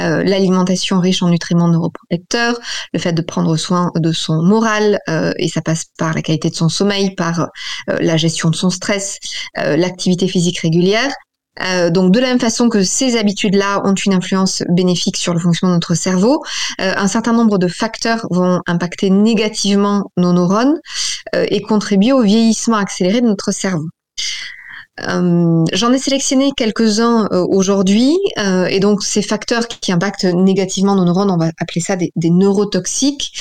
euh, 0.00 0.22
l'alimentation 0.24 1.00
riche 1.00 1.22
en 1.22 1.28
nutriments 1.28 1.68
neuroprotecteurs, 1.68 2.58
le 2.94 2.98
fait 2.98 3.12
de 3.12 3.20
prendre 3.20 3.56
soin 3.56 3.90
de 3.94 4.12
son 4.12 4.42
moral, 4.42 5.00
et 5.38 5.48
ça 5.48 5.60
passe 5.60 5.84
par 5.98 6.14
la 6.14 6.22
qualité 6.22 6.48
de 6.48 6.54
son 6.54 6.68
sommeil, 6.68 7.14
par 7.14 7.48
la 7.86 8.16
gestion 8.16 8.50
de 8.50 8.56
son 8.56 8.70
stress, 8.70 9.18
l'activité 9.56 10.28
physique 10.28 10.58
régulière, 10.60 11.12
euh, 11.62 11.90
donc 11.90 12.12
de 12.12 12.18
la 12.18 12.28
même 12.28 12.40
façon 12.40 12.68
que 12.68 12.82
ces 12.82 13.16
habitudes-là 13.16 13.82
ont 13.84 13.94
une 13.94 14.14
influence 14.14 14.62
bénéfique 14.68 15.16
sur 15.16 15.34
le 15.34 15.40
fonctionnement 15.40 15.74
de 15.74 15.76
notre 15.76 15.94
cerveau, 15.94 16.42
euh, 16.80 16.92
un 16.96 17.08
certain 17.08 17.32
nombre 17.32 17.58
de 17.58 17.68
facteurs 17.68 18.26
vont 18.30 18.60
impacter 18.66 19.10
négativement 19.10 20.10
nos 20.16 20.32
neurones 20.32 20.80
euh, 21.34 21.46
et 21.48 21.62
contribuer 21.62 22.12
au 22.12 22.22
vieillissement 22.22 22.76
accéléré 22.76 23.20
de 23.20 23.26
notre 23.26 23.52
cerveau. 23.52 23.86
J'en 25.06 25.92
ai 25.92 25.98
sélectionné 25.98 26.52
quelques-uns 26.56 27.26
aujourd'hui, 27.48 28.16
et 28.68 28.78
donc 28.78 29.02
ces 29.02 29.22
facteurs 29.22 29.66
qui 29.66 29.90
impactent 29.90 30.24
négativement 30.24 30.94
nos 30.94 31.04
neurones, 31.04 31.32
on 31.32 31.36
va 31.36 31.46
appeler 31.58 31.80
ça 31.80 31.96
des 31.96 32.30
neurotoxiques. 32.30 33.32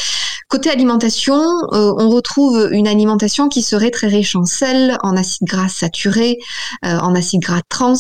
Côté 0.49 0.69
alimentation, 0.69 1.35
euh, 1.73 1.93
on 1.97 2.09
retrouve 2.09 2.69
une 2.71 2.87
alimentation 2.87 3.49
qui 3.49 3.61
serait 3.61 3.91
très 3.91 4.07
riche 4.07 4.35
en 4.35 4.45
sel, 4.45 4.97
en 5.03 5.15
acides 5.17 5.47
gras 5.47 5.69
saturés, 5.69 6.37
euh, 6.85 6.97
en 6.99 7.15
acides 7.15 7.41
gras 7.41 7.61
trans, 7.69 7.93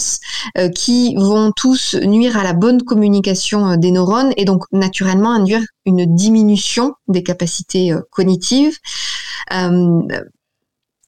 euh, 0.57 0.69
qui 0.69 1.15
vont 1.15 1.51
tous 1.55 1.95
nuire 1.95 2.37
à 2.37 2.43
la 2.43 2.53
bonne 2.53 2.83
communication 2.83 3.75
des 3.77 3.91
neurones 3.91 4.33
et 4.37 4.45
donc 4.45 4.63
naturellement 4.71 5.31
induire 5.31 5.61
une 5.85 6.05
diminution 6.15 6.93
des 7.07 7.23
capacités 7.23 7.93
cognitives. 8.11 8.77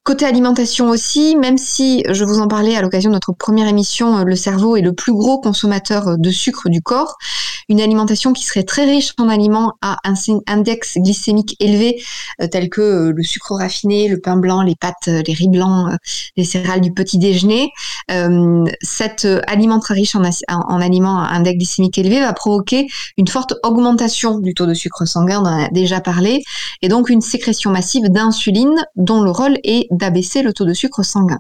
Côté 0.04 0.26
alimentation 0.26 0.90
aussi, 0.90 1.36
même 1.36 1.58
si 1.58 2.04
je 2.08 2.24
vous 2.26 2.40
en 2.40 2.48
parlais 2.48 2.76
à 2.76 2.82
l'occasion 2.84 3.10
de 3.10 3.16
notre 3.16 3.34
première 3.34 3.68
émission, 3.68 4.24
le 4.24 4.36
cerveau 4.36 4.76
est 4.76 4.82
le 4.82 4.94
plus 4.94 5.14
gros 5.14 5.40
consommateur 5.40 6.20
de 6.20 6.30
sucre 6.30 6.70
du 6.70 6.80
corps, 6.80 7.18
une 7.70 7.82
alimentation 7.82 8.34
qui 8.34 8.44
serait 8.44 8.64
très 8.64 8.86
riche 8.86 9.14
en 9.18 9.30
aliments 9.30 9.74
à 9.82 9.98
un 10.04 10.14
index 10.48 10.98
glycémique 10.98 11.56
élevé, 11.60 12.02
tels 12.52 12.70
que 12.70 13.14
le 13.16 13.24
sucre 13.24 13.56
raffiné, 13.56 14.08
le 14.08 14.20
pain 14.20 14.38
blanc, 14.38 14.62
les 14.62 14.76
pâtes, 14.76 15.08
les 15.08 15.34
riz 15.34 15.50
blancs, 15.50 15.92
les 16.38 16.44
céréales 16.44 16.82
du 16.82 16.94
petit 16.94 17.18
déjeuner. 17.18 17.72
cette 18.82 19.28
aliment 19.48 19.80
très 19.80 19.94
riche 19.94 20.16
en, 20.16 20.24
en 20.48 20.82
aliments 20.82 21.20
à 21.20 21.30
index 21.34 21.58
glycémique 21.58 21.98
élevé 21.98 22.22
va 22.22 22.34
provoquer 22.34 22.88
une 23.18 23.28
forte 23.28 23.56
augmentation 23.64 24.40
du 24.40 24.54
taux 24.54 24.66
de 24.66 24.74
sucre 24.74 25.06
sanguin, 25.06 25.42
on 25.42 25.46
en 25.46 25.64
a 25.66 25.70
déjà 25.70 26.02
parlé, 26.02 26.44
et 26.82 26.88
donc 26.88 27.10
une 27.10 27.22
sécrétion 27.22 27.72
massive 27.72 28.10
d'insuline 28.10 28.86
dont 28.96 29.22
le 29.22 29.32
rôle 29.32 29.58
est 29.64 29.88
d'abaisser 29.92 30.42
le 30.42 30.54
taux 30.54 30.66
de 30.66 30.74
sucre 30.74 31.04
sanguin. 31.04 31.40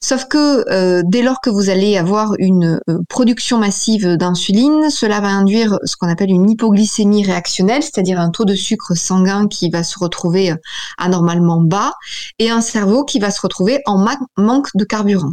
Sauf 0.00 0.26
que 0.26 0.70
euh, 0.70 1.02
dès 1.04 1.22
lors 1.22 1.40
que 1.40 1.50
vous 1.50 1.70
allez 1.70 1.96
avoir 1.96 2.34
une 2.38 2.78
euh, 2.88 2.98
production 3.08 3.58
massive 3.58 4.16
d'insuline, 4.16 4.90
cela 4.90 5.20
va 5.20 5.28
induire 5.28 5.78
ce 5.84 5.96
qu'on 5.96 6.08
appelle 6.08 6.30
une 6.30 6.50
hypoglycémie 6.50 7.24
réactionnelle, 7.24 7.82
c'est-à-dire 7.82 8.20
un 8.20 8.30
taux 8.30 8.44
de 8.44 8.54
sucre 8.54 8.94
sanguin 8.94 9.48
qui 9.48 9.70
va 9.70 9.82
se 9.82 9.98
retrouver 9.98 10.52
euh, 10.52 10.56
anormalement 10.98 11.60
bas 11.60 11.92
et 12.38 12.50
un 12.50 12.60
cerveau 12.60 13.04
qui 13.04 13.18
va 13.18 13.30
se 13.30 13.40
retrouver 13.40 13.80
en 13.86 14.04
manque 14.36 14.68
de 14.74 14.84
carburant. 14.84 15.32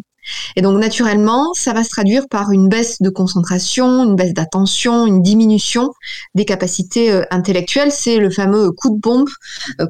Et 0.56 0.62
donc 0.62 0.80
naturellement, 0.80 1.54
ça 1.54 1.74
va 1.74 1.84
se 1.84 1.90
traduire 1.90 2.28
par 2.30 2.52
une 2.52 2.70
baisse 2.70 3.02
de 3.02 3.10
concentration, 3.10 4.06
une 4.06 4.16
baisse 4.16 4.34
d'attention, 4.34 5.08
une 5.08 5.24
diminution 5.24 5.90
des 6.36 6.46
capacités 6.46 7.24
intellectuelles. 7.32 7.92
C'est 7.92 8.20
le 8.20 8.30
fameux 8.30 8.72
coup 8.72 8.96
de 8.96 9.00
pompe 9.02 9.30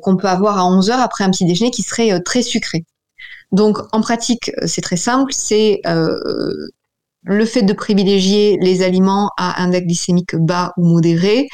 qu'on 0.02 0.16
peut 0.16 0.30
avoir 0.30 0.58
à 0.58 0.66
11 0.66 0.90
heures 0.90 1.02
après 1.02 1.26
un 1.26 1.32
petit 1.32 1.46
déjeuner 1.46 1.70
qui 1.70 1.84
serait 1.84 2.22
très 2.22 2.44
sucré. 2.44 2.86
Donc 3.52 3.78
en 3.92 4.02
pratique, 4.02 4.52
c'est 4.66 4.82
très 4.82 4.98
simple, 4.98 5.34
c'est 5.34 5.82
le 7.24 7.46
fait 7.46 7.62
de 7.62 7.74
privilégier 7.74 8.58
les 8.62 8.82
aliments 8.82 9.30
à 9.38 9.62
index 9.62 9.86
glycémique 9.86 10.36
bas 10.36 10.74
ou 10.78 10.88
modéré, 10.88 11.48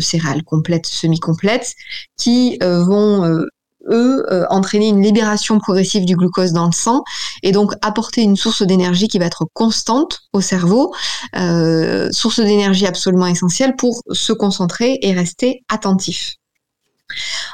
céréales 0.00 0.44
complètes, 0.44 0.86
semi-complètes, 0.86 1.74
qui 2.16 2.58
vont 2.60 3.46
eux, 3.88 4.24
euh, 4.30 4.44
entraîner 4.50 4.88
une 4.88 5.02
libération 5.02 5.58
progressive 5.58 6.04
du 6.04 6.16
glucose 6.16 6.52
dans 6.52 6.66
le 6.66 6.72
sang 6.72 7.02
et 7.42 7.52
donc 7.52 7.72
apporter 7.82 8.22
une 8.22 8.36
source 8.36 8.62
d'énergie 8.62 9.08
qui 9.08 9.18
va 9.18 9.26
être 9.26 9.46
constante 9.52 10.20
au 10.32 10.40
cerveau, 10.40 10.92
euh, 11.36 12.08
source 12.12 12.40
d'énergie 12.40 12.86
absolument 12.86 13.26
essentielle 13.26 13.76
pour 13.76 14.02
se 14.12 14.32
concentrer 14.32 14.98
et 15.02 15.12
rester 15.12 15.64
attentif. 15.68 16.34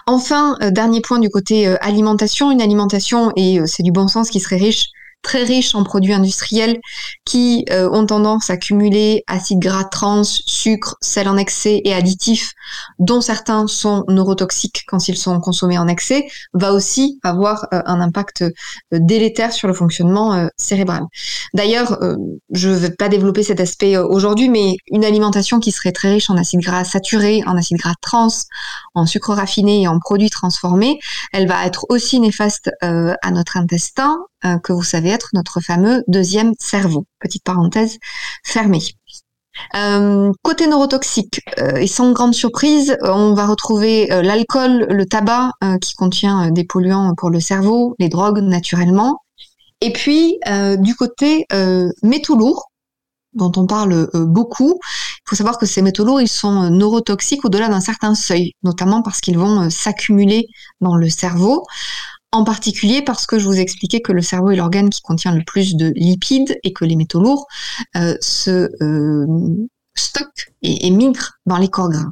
Enfin, 0.06 0.56
euh, 0.62 0.70
dernier 0.70 1.00
point 1.00 1.18
du 1.18 1.30
côté 1.30 1.66
alimentation, 1.80 2.50
une 2.50 2.62
alimentation, 2.62 3.32
et 3.36 3.60
c'est 3.66 3.82
du 3.82 3.92
bon 3.92 4.08
sens 4.08 4.30
qui 4.30 4.40
serait 4.40 4.56
riche 4.56 4.90
très 5.22 5.42
riches 5.42 5.74
en 5.74 5.84
produits 5.84 6.12
industriels 6.12 6.80
qui 7.24 7.64
euh, 7.70 7.90
ont 7.90 8.06
tendance 8.06 8.50
à 8.50 8.56
cumuler 8.56 9.24
acides 9.26 9.58
gras 9.58 9.84
trans, 9.84 10.24
sucre, 10.24 10.96
sel 11.00 11.28
en 11.28 11.36
excès 11.36 11.80
et 11.84 11.92
additifs, 11.92 12.52
dont 12.98 13.20
certains 13.20 13.66
sont 13.66 14.04
neurotoxiques 14.08 14.84
quand 14.86 15.08
ils 15.08 15.16
sont 15.16 15.38
consommés 15.40 15.78
en 15.78 15.88
excès, 15.88 16.26
va 16.54 16.72
aussi 16.72 17.18
avoir 17.22 17.66
euh, 17.74 17.82
un 17.86 18.00
impact 18.00 18.42
euh, 18.42 18.50
délétère 18.92 19.52
sur 19.52 19.68
le 19.68 19.74
fonctionnement 19.74 20.48
cérébral. 20.56 21.04
D'ailleurs, 21.54 21.98
je 22.50 22.68
ne 22.68 22.74
vais 22.74 22.90
pas 22.90 23.08
développer 23.08 23.42
cet 23.42 23.60
aspect 23.60 23.96
aujourd'hui, 23.96 24.48
mais 24.48 24.76
une 24.90 25.04
alimentation 25.04 25.60
qui 25.60 25.72
serait 25.72 25.92
très 25.92 26.12
riche 26.12 26.30
en 26.30 26.36
acides 26.36 26.60
gras 26.60 26.84
saturés, 26.84 27.42
en 27.46 27.56
acides 27.56 27.78
gras 27.78 27.94
trans, 28.00 28.28
en 28.94 29.06
sucre 29.06 29.34
raffiné 29.34 29.82
et 29.82 29.88
en 29.88 29.98
produits 29.98 30.30
transformés, 30.30 30.98
elle 31.32 31.46
va 31.46 31.66
être 31.66 31.86
aussi 31.88 32.20
néfaste 32.20 32.70
à 32.80 33.30
notre 33.30 33.56
intestin, 33.56 34.18
euh, 34.44 34.58
que 34.58 34.72
vous 34.72 34.84
savez 34.84 35.08
être 35.08 35.30
notre 35.32 35.60
fameux 35.60 36.04
deuxième 36.06 36.52
cerveau. 36.60 37.06
Petite 37.18 37.42
parenthèse 37.42 37.98
fermée. 38.44 38.82
Euh, 39.74 40.32
côté 40.42 40.68
neurotoxique, 40.68 41.40
euh, 41.58 41.74
et 41.74 41.88
sans 41.88 42.12
grande 42.12 42.34
surprise, 42.34 42.96
on 43.02 43.34
va 43.34 43.46
retrouver 43.46 44.06
l'alcool, 44.06 44.86
le 44.90 45.06
tabac 45.06 45.50
qui 45.80 45.94
contient 45.94 46.52
des 46.52 46.62
polluants 46.62 47.14
pour 47.16 47.30
le 47.30 47.40
cerveau, 47.40 47.96
les 47.98 48.08
drogues 48.08 48.38
naturellement. 48.38 49.20
Et 49.80 49.92
puis 49.92 50.38
du 50.78 50.94
côté 50.94 51.44
métaux 52.04 52.36
lourds, 52.36 52.70
dont 53.34 53.52
on 53.56 53.66
parle 53.66 54.08
beaucoup, 54.14 54.78
il 54.82 55.28
faut 55.28 55.36
savoir 55.36 55.58
que 55.58 55.66
ces 55.66 55.82
métaux 55.82 56.04
lourds, 56.04 56.20
ils 56.20 56.28
sont 56.28 56.70
neurotoxiques 56.70 57.44
au-delà 57.44 57.68
d'un 57.68 57.80
certain 57.80 58.14
seuil, 58.14 58.52
notamment 58.62 59.02
parce 59.02 59.20
qu'ils 59.20 59.38
vont 59.38 59.68
s'accumuler 59.70 60.46
dans 60.80 60.94
le 60.94 61.08
cerveau 61.08 61.64
en 62.32 62.44
particulier 62.44 63.02
parce 63.02 63.26
que 63.26 63.38
je 63.38 63.46
vous 63.46 63.58
expliquais 63.58 64.00
que 64.00 64.12
le 64.12 64.20
cerveau 64.22 64.50
est 64.50 64.56
l'organe 64.56 64.90
qui 64.90 65.00
contient 65.00 65.34
le 65.34 65.42
plus 65.44 65.76
de 65.76 65.92
lipides 65.94 66.58
et 66.62 66.72
que 66.72 66.84
les 66.84 66.96
métaux 66.96 67.20
lourds 67.20 67.46
euh, 67.96 68.16
se 68.20 68.70
euh, 68.82 69.26
stockent 69.98 70.48
et, 70.62 70.90
migrent 70.90 71.32
dans 71.46 71.56
les 71.56 71.68
corps 71.68 71.88
gras. 71.88 72.10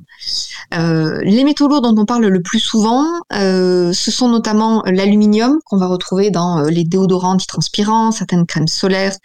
Euh, 0.74 1.20
les 1.22 1.44
métaux 1.44 1.68
lourds 1.68 1.82
dont 1.82 1.94
on 1.96 2.04
parle 2.04 2.26
le 2.26 2.42
plus 2.42 2.60
souvent, 2.60 3.04
euh, 3.32 3.92
ce 3.92 4.10
sont 4.10 4.28
notamment 4.28 4.82
l'aluminium 4.86 5.58
qu'on 5.64 5.76
va 5.76 5.86
retrouver 5.86 6.30
dans 6.30 6.58
euh, 6.58 6.68
les 6.68 6.84
déodorants 6.84 7.32
antitranspirants, 7.32 8.12
certaines 8.12 8.46
crèmes 8.46 8.68
solaires, 8.68 9.16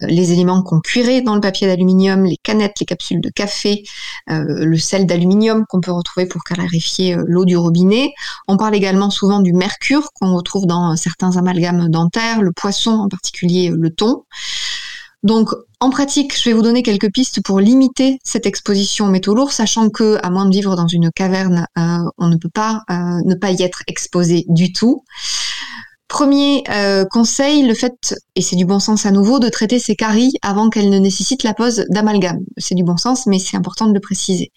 les 0.00 0.32
éléments 0.32 0.62
qu'on 0.62 0.80
cuirait 0.80 1.22
dans 1.22 1.34
le 1.34 1.40
papier 1.40 1.66
d'aluminium, 1.66 2.24
les 2.24 2.38
canettes, 2.42 2.80
les 2.80 2.86
capsules 2.86 3.20
de 3.20 3.30
café, 3.30 3.84
le 4.26 4.76
sel 4.76 5.06
d'aluminium 5.06 5.64
qu'on 5.68 5.80
peut 5.80 5.92
retrouver 5.92 6.26
pour 6.26 6.42
clarifier 6.42 7.16
l'eau 7.26 7.44
du 7.44 7.56
robinet. 7.56 8.12
On 8.48 8.56
parle 8.56 8.74
également 8.74 9.10
souvent 9.10 9.40
du 9.40 9.52
mercure 9.52 10.08
qu'on 10.14 10.34
retrouve 10.34 10.66
dans 10.66 10.96
certains 10.96 11.36
amalgames 11.36 11.88
dentaires, 11.88 12.42
le 12.42 12.52
poisson 12.52 12.90
en 12.90 13.08
particulier 13.08 13.70
le 13.70 13.90
thon. 13.90 14.24
Donc, 15.22 15.50
en 15.82 15.90
pratique, 15.90 16.38
je 16.38 16.48
vais 16.48 16.52
vous 16.52 16.62
donner 16.62 16.84
quelques 16.84 17.10
pistes 17.10 17.42
pour 17.42 17.58
limiter 17.58 18.20
cette 18.22 18.46
exposition 18.46 19.06
aux 19.06 19.10
métaux 19.10 19.34
lourds, 19.34 19.50
sachant 19.50 19.90
que, 19.90 20.16
à 20.22 20.30
moins 20.30 20.46
de 20.46 20.54
vivre 20.54 20.76
dans 20.76 20.86
une 20.86 21.10
caverne, 21.10 21.66
euh, 21.76 21.98
on 22.18 22.28
ne 22.28 22.36
peut 22.36 22.48
pas 22.48 22.84
euh, 22.88 22.94
ne 23.24 23.34
pas 23.34 23.50
y 23.50 23.64
être 23.64 23.82
exposé 23.88 24.44
du 24.46 24.72
tout. 24.72 25.02
Premier 26.06 26.62
euh, 26.70 27.04
conseil, 27.10 27.66
le 27.66 27.74
fait, 27.74 28.14
et 28.36 28.42
c'est 28.42 28.54
du 28.54 28.64
bon 28.64 28.78
sens 28.78 29.06
à 29.06 29.10
nouveau, 29.10 29.40
de 29.40 29.48
traiter 29.48 29.80
ces 29.80 29.96
caries 29.96 30.34
avant 30.40 30.70
qu'elles 30.70 30.88
ne 30.88 31.00
nécessitent 31.00 31.42
la 31.42 31.52
pose 31.52 31.84
d'amalgame. 31.90 32.44
C'est 32.58 32.76
du 32.76 32.84
bon 32.84 32.96
sens, 32.96 33.26
mais 33.26 33.40
c'est 33.40 33.56
important 33.56 33.88
de 33.88 33.94
le 33.94 34.00
préciser. 34.00 34.52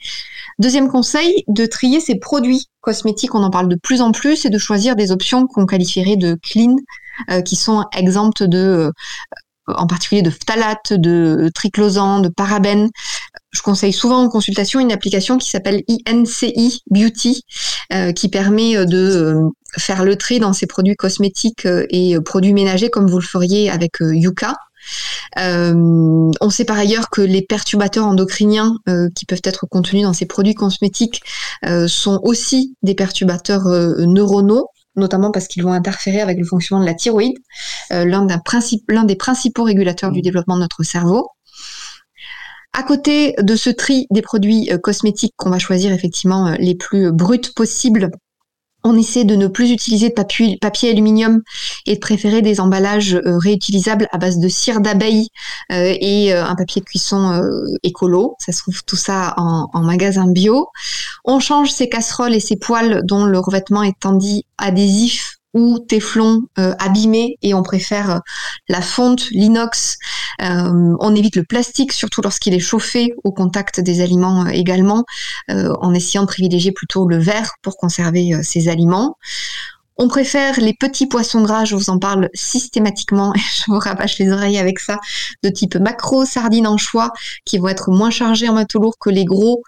Deuxième 0.59 0.89
conseil, 0.89 1.43
de 1.47 1.65
trier 1.65 2.01
ces 2.01 2.19
produits 2.19 2.67
cosmétiques, 2.81 3.33
on 3.33 3.41
en 3.41 3.49
parle 3.49 3.67
de 3.67 3.79
plus 3.81 4.01
en 4.01 4.11
plus, 4.11 4.45
et 4.45 4.51
de 4.51 4.59
choisir 4.59 4.95
des 4.95 5.11
options 5.11 5.47
qu'on 5.47 5.65
qualifierait 5.65 6.17
de 6.17 6.37
clean, 6.43 6.75
qui 7.45 7.55
sont 7.55 7.85
exemptes 7.93 8.43
de 8.43 8.91
en 9.67 9.87
particulier 9.87 10.21
de 10.21 10.29
phtalates, 10.29 10.93
de 10.93 11.49
triclosan, 11.53 12.19
de 12.19 12.29
parabènes. 12.29 12.89
Je 13.51 13.61
conseille 13.61 13.93
souvent 13.93 14.21
en 14.21 14.29
consultation 14.29 14.79
une 14.79 14.91
application 14.91 15.37
qui 15.37 15.49
s'appelle 15.49 15.83
INCI 16.07 16.83
Beauty, 16.89 17.43
euh, 17.93 18.11
qui 18.11 18.27
permet 18.27 18.75
euh, 18.75 18.85
de 18.85 18.97
euh, 18.97 19.49
faire 19.77 20.03
le 20.03 20.17
tri 20.17 20.39
dans 20.39 20.53
ces 20.53 20.67
produits 20.67 20.95
cosmétiques 20.95 21.67
et 21.89 22.17
produits 22.21 22.53
ménagers 22.53 22.89
comme 22.89 23.07
vous 23.07 23.19
le 23.19 23.25
feriez 23.25 23.69
avec 23.69 23.99
Yuka. 23.99 24.55
on 25.35 26.49
sait 26.49 26.63
par 26.63 26.77
ailleurs 26.77 27.09
que 27.09 27.21
les 27.21 27.41
perturbateurs 27.41 28.05
endocriniens 28.05 28.73
qui 29.15 29.25
peuvent 29.25 29.41
être 29.43 29.65
contenus 29.65 30.03
dans 30.03 30.13
ces 30.13 30.27
produits 30.27 30.53
cosmétiques 30.53 31.23
sont 31.87 32.21
aussi 32.23 32.77
des 32.83 32.95
perturbateurs 32.95 33.67
neuronaux 33.67 34.69
notamment 34.95 35.31
parce 35.31 35.47
qu'ils 35.47 35.63
vont 35.63 35.73
interférer 35.73 36.21
avec 36.21 36.37
le 36.37 36.45
fonctionnement 36.45 36.83
de 36.83 36.89
la 36.89 36.95
thyroïde, 36.95 37.37
euh, 37.91 38.05
l'un, 38.05 38.25
des 38.25 39.15
principaux 39.15 39.63
régulateurs 39.63 40.11
du 40.11 40.21
développement 40.21 40.55
de 40.55 40.61
notre 40.61 40.83
cerveau. 40.83 41.29
À 42.73 42.83
côté 42.83 43.35
de 43.41 43.55
ce 43.55 43.69
tri 43.69 44.05
des 44.11 44.21
produits 44.21 44.69
euh, 44.71 44.77
cosmétiques 44.77 45.33
qu'on 45.37 45.49
va 45.49 45.59
choisir 45.59 45.93
effectivement 45.93 46.47
euh, 46.47 46.55
les 46.59 46.75
plus 46.75 47.11
bruts 47.11 47.53
possibles 47.55 48.11
on 48.85 48.95
essaie 48.95 49.25
de 49.25 49.35
ne 49.35 49.47
plus 49.47 49.71
utiliser 49.71 50.09
de 50.09 50.13
papier, 50.13 50.89
aluminium 50.91 51.41
et 51.87 51.95
de 51.95 51.99
préférer 51.99 52.41
des 52.43 52.61
emballages 52.61 53.15
euh, 53.15 53.37
réutilisables 53.39 54.07
à 54.11 54.19
base 54.19 54.37
de 54.37 54.47
cire 54.47 54.79
d'abeille 54.79 55.29
euh, 55.71 55.95
et 55.99 56.31
euh, 56.31 56.45
un 56.45 56.55
papier 56.55 56.81
de 56.81 56.85
cuisson 56.85 57.41
écolo. 57.81 58.35
Ça 58.39 58.51
se 58.51 58.61
trouve 58.61 58.83
tout 58.83 58.95
ça 58.95 59.33
en, 59.37 59.67
en, 59.73 59.81
magasin 59.81 60.27
bio. 60.27 60.67
On 61.25 61.39
change 61.39 61.71
ses 61.71 61.89
casseroles 61.89 62.35
et 62.35 62.39
ses 62.39 62.57
poêles 62.57 63.01
dont 63.03 63.25
le 63.25 63.39
revêtement 63.39 63.81
est 63.81 63.99
tendu 63.99 64.43
adhésif 64.59 65.34
ou 65.55 65.79
téflon 65.79 66.43
euh, 66.59 66.75
abîmé 66.79 67.37
et 67.41 67.53
on 67.53 67.63
préfère 67.63 68.11
euh, 68.11 68.19
la 68.67 68.81
fonte, 68.81 69.29
l'inox. 69.31 69.97
Euh, 70.41 70.95
on 70.99 71.15
évite 71.15 71.37
le 71.37 71.43
plastique, 71.43 71.93
surtout 71.93 72.21
lorsqu'il 72.21 72.53
est 72.53 72.59
chauffé 72.59 73.13
au 73.23 73.31
contact 73.31 73.79
des 73.79 74.01
aliments 74.01 74.45
également, 74.47 75.05
en 75.47 75.93
essayant 75.93 76.23
de 76.23 76.27
privilégier 76.27 76.73
plutôt 76.73 77.07
le 77.07 77.17
verre 77.17 77.51
pour 77.61 77.77
conserver 77.77 78.43
ces 78.43 78.67
aliments. 78.67 79.17
On 79.97 80.09
préfère 80.09 80.59
les 80.59 80.73
petits 80.73 81.07
poissons 81.07 81.41
gras, 81.41 81.63
je 81.63 81.75
vous 81.75 81.89
en 81.89 81.99
parle 81.99 82.29
systématiquement 82.33 83.33
et 83.33 83.39
je 83.57 83.71
vous 83.71 83.79
rabâche 83.79 84.19
les 84.19 84.29
oreilles 84.31 84.57
avec 84.57 84.79
ça, 84.79 84.99
de 85.43 85.49
type 85.49 85.75
macro, 85.75 86.25
sardines, 86.25 86.67
anchois, 86.67 87.11
qui 87.45 87.57
vont 87.57 87.69
être 87.69 87.91
moins 87.91 88.09
chargés 88.09 88.49
en 88.49 88.55
métaux 88.55 88.91
que 88.99 89.09
les 89.09 89.25
gros. 89.25 89.61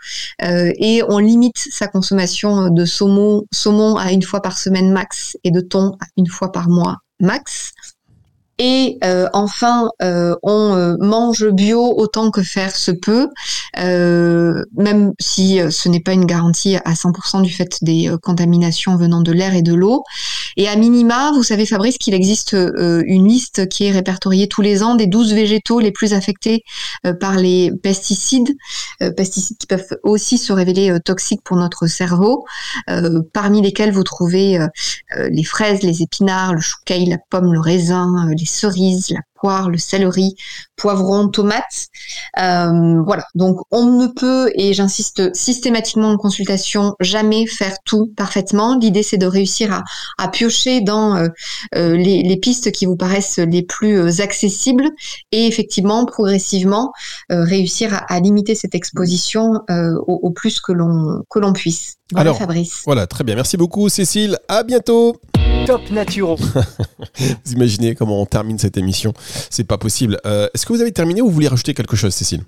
Euh, 0.44 0.72
et 0.78 1.02
on 1.08 1.20
limite 1.20 1.58
sa 1.58 1.88
consommation 1.88 2.70
de 2.70 2.86
saumon 2.86 3.96
à 3.96 4.12
une 4.12 4.24
fois 4.24 4.42
par 4.42 4.58
semaine 4.58 4.92
max 4.92 5.38
et 5.44 5.52
de 5.52 5.62
thon 5.62 5.96
à 6.02 6.06
une 6.18 6.28
fois 6.28 6.52
par 6.52 6.68
mois 6.68 6.98
max. 7.20 7.74
Et 8.60 8.98
euh, 9.04 9.28
enfin, 9.34 9.90
euh, 10.02 10.36
on 10.42 10.76
euh, 10.76 10.96
mange 11.00 11.48
bio 11.48 11.94
autant 11.96 12.32
que 12.32 12.42
faire 12.42 12.76
se 12.76 12.90
peut, 12.92 13.30
même 13.76 15.14
si 15.20 15.60
ce 15.70 15.90
n'est 15.90 16.00
pas 16.00 16.14
une 16.14 16.26
garantie 16.26 16.76
à 16.78 16.94
100% 16.94 17.44
du 17.44 17.52
fait 17.52 17.78
des 17.84 18.10
contaminations 18.24 18.98
venant 18.98 19.22
de 19.22 19.32
l'air 19.32 19.54
et 19.54 19.62
de 19.62 19.74
l'eau. 19.74 20.04
Et 20.56 20.68
à 20.68 20.76
minima, 20.76 21.32
vous 21.36 21.44
savez 21.44 21.68
Fabrice 21.68 22.00
qu'il 22.00 22.16
existe 22.16 22.54
une 22.54 23.28
liste 23.28 23.70
qui 23.70 23.86
est 23.86 23.92
répertoriée 23.92 24.48
tous 24.48 24.64
les 24.64 24.82
ans 24.82 24.96
des 24.96 25.06
12 25.06 25.34
végétaux 25.34 25.80
les 25.80 25.92
plus 25.92 26.14
affectés 26.14 26.64
par 27.20 27.36
les 27.36 27.72
pesticides, 27.84 28.50
pesticides 29.16 29.58
qui 29.58 29.68
peuvent 29.68 29.98
aussi 30.04 30.38
se 30.38 30.54
révéler 30.54 30.98
toxiques 31.04 31.44
pour 31.44 31.58
notre 31.58 31.88
cerveau, 31.88 32.46
parmi 33.34 33.62
lesquels 33.62 33.92
vous 33.92 34.04
trouvez 34.04 34.60
les 35.16 35.44
fraises, 35.44 35.84
les 35.84 36.02
épinards, 36.02 36.54
le 36.54 36.62
chou 36.62 36.78
la 36.88 37.18
pomme, 37.30 37.54
le 37.54 37.60
raisin, 37.60 38.30
les 38.38 38.46
cerises, 38.46 39.10
la 39.12 39.22
poire, 39.40 39.70
le 39.70 39.78
céleri, 39.78 40.36
poivron, 40.76 41.28
tomates. 41.30 41.88
Euh, 42.40 43.02
voilà, 43.04 43.26
donc 43.36 43.60
on 43.72 43.86
ne 43.86 44.08
peut, 44.08 44.52
et 44.56 44.74
j'insiste 44.74 45.36
systématiquement 45.36 46.10
en 46.10 46.18
consultation, 46.18 46.96
jamais 47.00 47.48
faire 47.48 47.76
tout 47.84 48.14
parfaitement. 48.16 48.78
L'idée, 48.78 49.04
c'est 49.04 49.18
de 49.18 49.26
réussir 49.26 49.84
à, 50.18 50.28
piocher 50.30 50.82
dans 50.82 51.16
euh, 51.16 51.28
euh, 51.76 51.98
les, 51.98 52.38
pistes 52.38 52.72
qui 52.72 52.86
vous 52.86 52.96
paraissent 52.96 53.40
les 53.40 53.64
plus 53.64 54.22
accessibles 54.22 54.90
et 55.32 55.48
effectivement, 55.48 56.06
progressivement, 56.06 56.92
réussir 57.30 58.00
à, 58.08 58.20
limiter 58.20 58.54
cette 58.54 58.76
exposition 58.76 59.62
au, 60.08 60.30
plus 60.32 60.60
que 60.60 60.72
l'on 60.72 61.24
que 61.30 61.40
l'on 61.40 61.54
puisse. 61.54 61.97
Voilà, 62.12 62.34
Fabrice. 62.34 62.84
Voilà, 62.86 63.08
très 63.08 63.24
bien. 63.24 63.36
Merci 63.36 63.58
beaucoup, 63.58 63.90
Cécile. 63.90 64.38
À 64.48 64.64
bientôt. 64.64 65.20
Top 65.66 65.82
Naturo. 65.92 66.36
vous 67.46 67.54
imaginez 67.54 67.96
comment 67.96 68.22
on 68.22 68.26
termine 68.26 68.58
cette 68.58 68.78
émission 68.78 69.14
C'est 69.50 69.66
pas 69.66 69.78
possible. 69.78 70.20
Euh, 70.26 70.48
est-ce 70.54 70.66
que 70.66 70.72
vous 70.72 70.82
avez 70.82 70.94
terminé 70.94 71.22
ou 71.22 71.26
vous 71.28 71.34
voulez 71.34 71.50
rajouter 71.50 71.74
quelque 71.74 71.98
chose, 71.98 72.14
Cécile? 72.14 72.44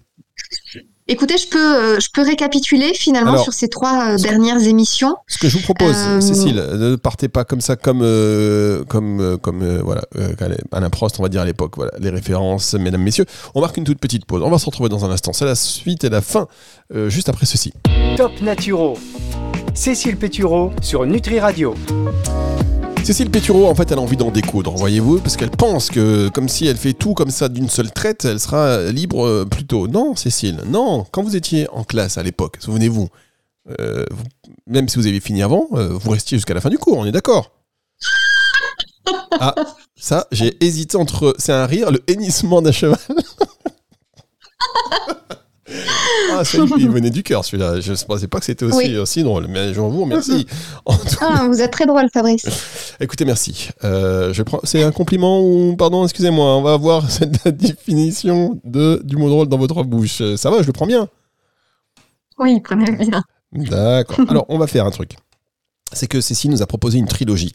Écoutez, 1.12 1.40
je 1.40 1.48
peux, 1.48 1.58
euh, 1.76 2.00
je 2.00 2.08
peux 2.14 2.22
récapituler 2.22 2.94
finalement 2.94 3.42
sur 3.42 3.52
ces 3.52 3.68
trois 3.68 4.12
euh, 4.12 4.18
dernières 4.18 4.62
émissions. 4.62 5.16
Ce 5.28 5.40
que 5.40 5.50
je 5.50 5.58
vous 5.58 5.64
propose, 5.64 5.96
Cécile, 6.20 6.64
ne 6.74 6.96
partez 6.96 7.28
pas 7.28 7.44
comme 7.44 7.62
ça, 7.62 7.76
comme, 7.76 8.06
comme, 8.88 9.38
comme 9.42 9.80
voilà, 9.80 10.04
Alain 10.72 10.90
Prost, 10.92 11.20
on 11.20 11.24
va 11.24 11.30
dire 11.30 11.42
à 11.42 11.46
l'époque. 11.46 11.74
Voilà, 11.78 11.92
les 12.00 12.12
références, 12.12 12.76
mesdames, 12.76 13.02
messieurs. 13.02 13.26
On 13.56 13.62
marque 13.62 13.78
une 13.78 13.86
toute 13.86 14.00
petite 14.00 14.26
pause. 14.26 14.44
On 14.44 14.52
va 14.52 14.60
se 14.60 14.68
retrouver 14.68 14.90
dans 14.90 15.04
un 15.04 15.10
instant. 15.10 15.34
C'est 15.34 15.46
la 15.46 15.56
suite 15.56 16.04
et 16.04 16.10
la 16.10 16.22
fin, 16.22 16.48
juste 17.08 17.28
après 17.28 17.48
ceci. 17.48 17.74
Top 18.16 18.40
Naturo. 18.42 18.98
Cécile 19.74 20.18
Pétureau 20.18 20.72
sur 20.82 21.06
Nutri 21.08 21.40
Radio. 21.40 21.74
Cécile 23.04 23.32
Pétureau, 23.32 23.68
en 23.68 23.74
fait, 23.74 23.92
elle 23.92 23.98
a 23.98 24.02
envie 24.02 24.18
d'en 24.18 24.30
découdre, 24.30 24.76
voyez-vous, 24.76 25.20
parce 25.20 25.36
qu'elle 25.36 25.50
pense 25.50 25.90
que, 25.90 26.30
comme 26.30 26.48
si 26.48 26.68
elle 26.68 26.78
fait 26.78 26.94
tout 26.94 27.14
comme 27.16 27.32
ça 27.32 27.50
d'une 27.50 27.68
seule 27.68 27.92
traite, 27.92 28.26
elle 28.26 28.40
sera 28.40 28.84
libre 28.92 29.26
euh, 29.26 29.46
plus 29.46 29.66
tôt. 29.66 29.88
Non, 29.88 30.16
Cécile, 30.16 30.62
non. 30.68 31.06
Quand 31.12 31.24
vous 31.24 31.36
étiez 31.36 31.68
en 31.72 31.84
classe 31.84 32.18
à 32.20 32.24
l'époque, 32.24 32.58
souvenez-vous, 32.60 33.10
euh, 33.80 34.06
même 34.68 34.88
si 34.88 34.98
vous 34.98 35.08
avez 35.08 35.20
fini 35.20 35.42
avant, 35.42 35.68
euh, 35.74 35.90
vous 35.90 36.12
restiez 36.12 36.38
jusqu'à 36.38 36.54
la 36.54 36.62
fin 36.62 36.70
du 36.70 36.78
cours, 36.78 36.98
on 36.98 37.06
est 37.06 37.12
d'accord 37.12 37.52
Ah, 39.40 39.56
ça, 39.96 40.28
j'ai 40.32 40.64
hésité 40.64 40.98
entre. 40.98 41.36
C'est 41.40 41.54
un 41.54 41.66
rire, 41.66 41.92
le 41.92 42.04
hennissement 42.08 42.62
d'un 42.62 42.72
cheval. 42.72 43.00
Ah, 46.32 46.44
il 46.78 46.90
venait 46.90 47.10
du 47.10 47.24
cœur 47.24 47.46
celui-là. 47.46 47.80
Je 47.80 47.92
ne 47.92 47.98
pensais 47.98 48.28
pas 48.28 48.40
que 48.40 48.46
c'était 48.46 48.66
aussi, 48.66 49.24
drôle, 49.24 49.48
mais 49.48 49.74
je 49.74 49.80
vous 49.80 50.02
remercie. 50.02 50.48
Ah, 51.22 51.48
vous 51.48 51.62
êtes 51.62 51.72
très 51.72 51.86
drôle, 51.86 52.08
Fabrice. 52.14 52.46
Écoutez, 53.00 53.26
merci. 53.26 53.70
Euh, 53.84 54.34
je 54.34 54.44
prends... 54.44 54.60
C'est 54.64 54.84
un 54.84 54.92
compliment 54.92 55.42
ou. 55.42 55.76
Pardon, 55.78 56.04
excusez-moi, 56.04 56.58
on 56.58 56.62
va 56.62 56.74
avoir 56.74 57.10
cette 57.12 57.48
définition 57.48 58.60
de... 58.64 59.02
du 59.04 59.18
mot 59.18 59.30
drôle 59.30 59.48
dans 59.48 59.58
votre 59.58 59.84
bouche. 59.84 60.22
Ça 60.36 60.50
va, 60.50 60.62
je 60.62 60.68
le 60.68 60.74
prends 60.74 60.88
bien? 60.88 61.08
Oui, 62.38 62.60
prenez 62.62 62.92
bien. 62.92 63.24
D'accord. 63.52 64.26
Alors, 64.30 64.46
on 64.50 64.58
va 64.58 64.68
faire 64.68 64.86
un 64.86 64.92
truc 64.92 65.18
c'est 65.94 66.08
que 66.08 66.22
Cécile 66.22 66.52
nous 66.52 66.62
a 66.62 66.68
proposé 66.68 67.00
une 67.00 67.08
trilogie 67.08 67.54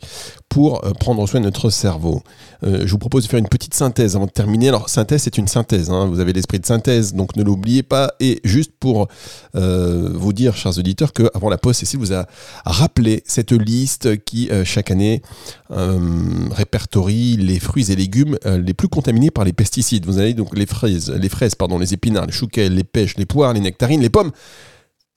pour 0.48 0.84
euh, 0.84 0.92
prendre 0.92 1.26
soin 1.28 1.40
de 1.40 1.44
notre 1.44 1.70
cerveau. 1.70 2.22
Euh, 2.62 2.82
je 2.84 2.90
vous 2.92 2.98
propose 2.98 3.24
de 3.24 3.28
faire 3.28 3.38
une 3.38 3.48
petite 3.48 3.74
synthèse 3.74 4.16
avant 4.16 4.26
de 4.26 4.30
terminer. 4.30 4.68
Alors, 4.68 4.88
synthèse, 4.88 5.22
c'est 5.22 5.38
une 5.38 5.48
synthèse. 5.48 5.90
Hein. 5.90 6.06
Vous 6.06 6.20
avez 6.20 6.32
l'esprit 6.32 6.60
de 6.60 6.66
synthèse, 6.66 7.14
donc 7.14 7.36
ne 7.36 7.42
l'oubliez 7.42 7.82
pas. 7.82 8.12
Et 8.20 8.40
juste 8.44 8.72
pour 8.78 9.08
euh, 9.54 10.10
vous 10.14 10.32
dire, 10.32 10.56
chers 10.56 10.78
auditeurs, 10.78 11.12
qu'avant 11.12 11.48
la 11.48 11.58
pause, 11.58 11.76
Cécile 11.76 11.98
vous 11.98 12.12
a 12.12 12.26
rappelé 12.64 13.22
cette 13.26 13.52
liste 13.52 14.24
qui, 14.24 14.48
chaque 14.64 14.90
année, 14.90 15.22
répertorie 15.70 17.36
les 17.36 17.58
fruits 17.58 17.90
et 17.90 17.96
légumes 17.96 18.38
les 18.44 18.74
plus 18.74 18.88
contaminés 18.88 19.30
par 19.30 19.44
les 19.44 19.52
pesticides. 19.52 20.06
Vous 20.06 20.18
avez 20.18 20.34
donc 20.34 20.56
les 20.56 20.66
fraises, 20.66 21.10
les 21.10 21.28
fraises, 21.28 21.54
pardon, 21.54 21.78
les 21.78 21.94
épinards, 21.94 22.26
les 22.26 22.32
chouquets, 22.32 22.68
les 22.68 22.84
pêches, 22.84 23.16
les 23.16 23.26
poires, 23.26 23.52
les 23.52 23.60
nectarines, 23.60 24.00
les 24.00 24.10
pommes 24.10 24.32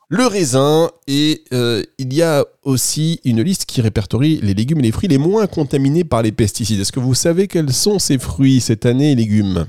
le 0.10 0.26
raisin 0.26 0.90
et 1.08 1.44
euh, 1.54 1.84
il 1.98 2.14
y 2.14 2.22
a 2.22 2.46
aussi 2.64 3.20
une 3.26 3.42
liste 3.42 3.66
qui 3.66 3.82
répertorie 3.82 4.40
les 4.42 4.54
légumes 4.54 4.80
et 4.80 4.84
les 4.84 4.92
fruits 4.92 5.10
les 5.10 5.18
moins 5.18 5.48
contaminés 5.48 6.04
par 6.04 6.22
les 6.22 6.32
pesticides. 6.32 6.80
Est-ce 6.80 6.92
que 6.92 7.00
vous 7.00 7.14
savez 7.14 7.48
quels 7.48 7.74
sont 7.74 8.00
ces 8.00 8.18
fruits 8.18 8.62
cette 8.62 8.86
année 8.86 9.12
et 9.12 9.16
légumes? 9.16 9.68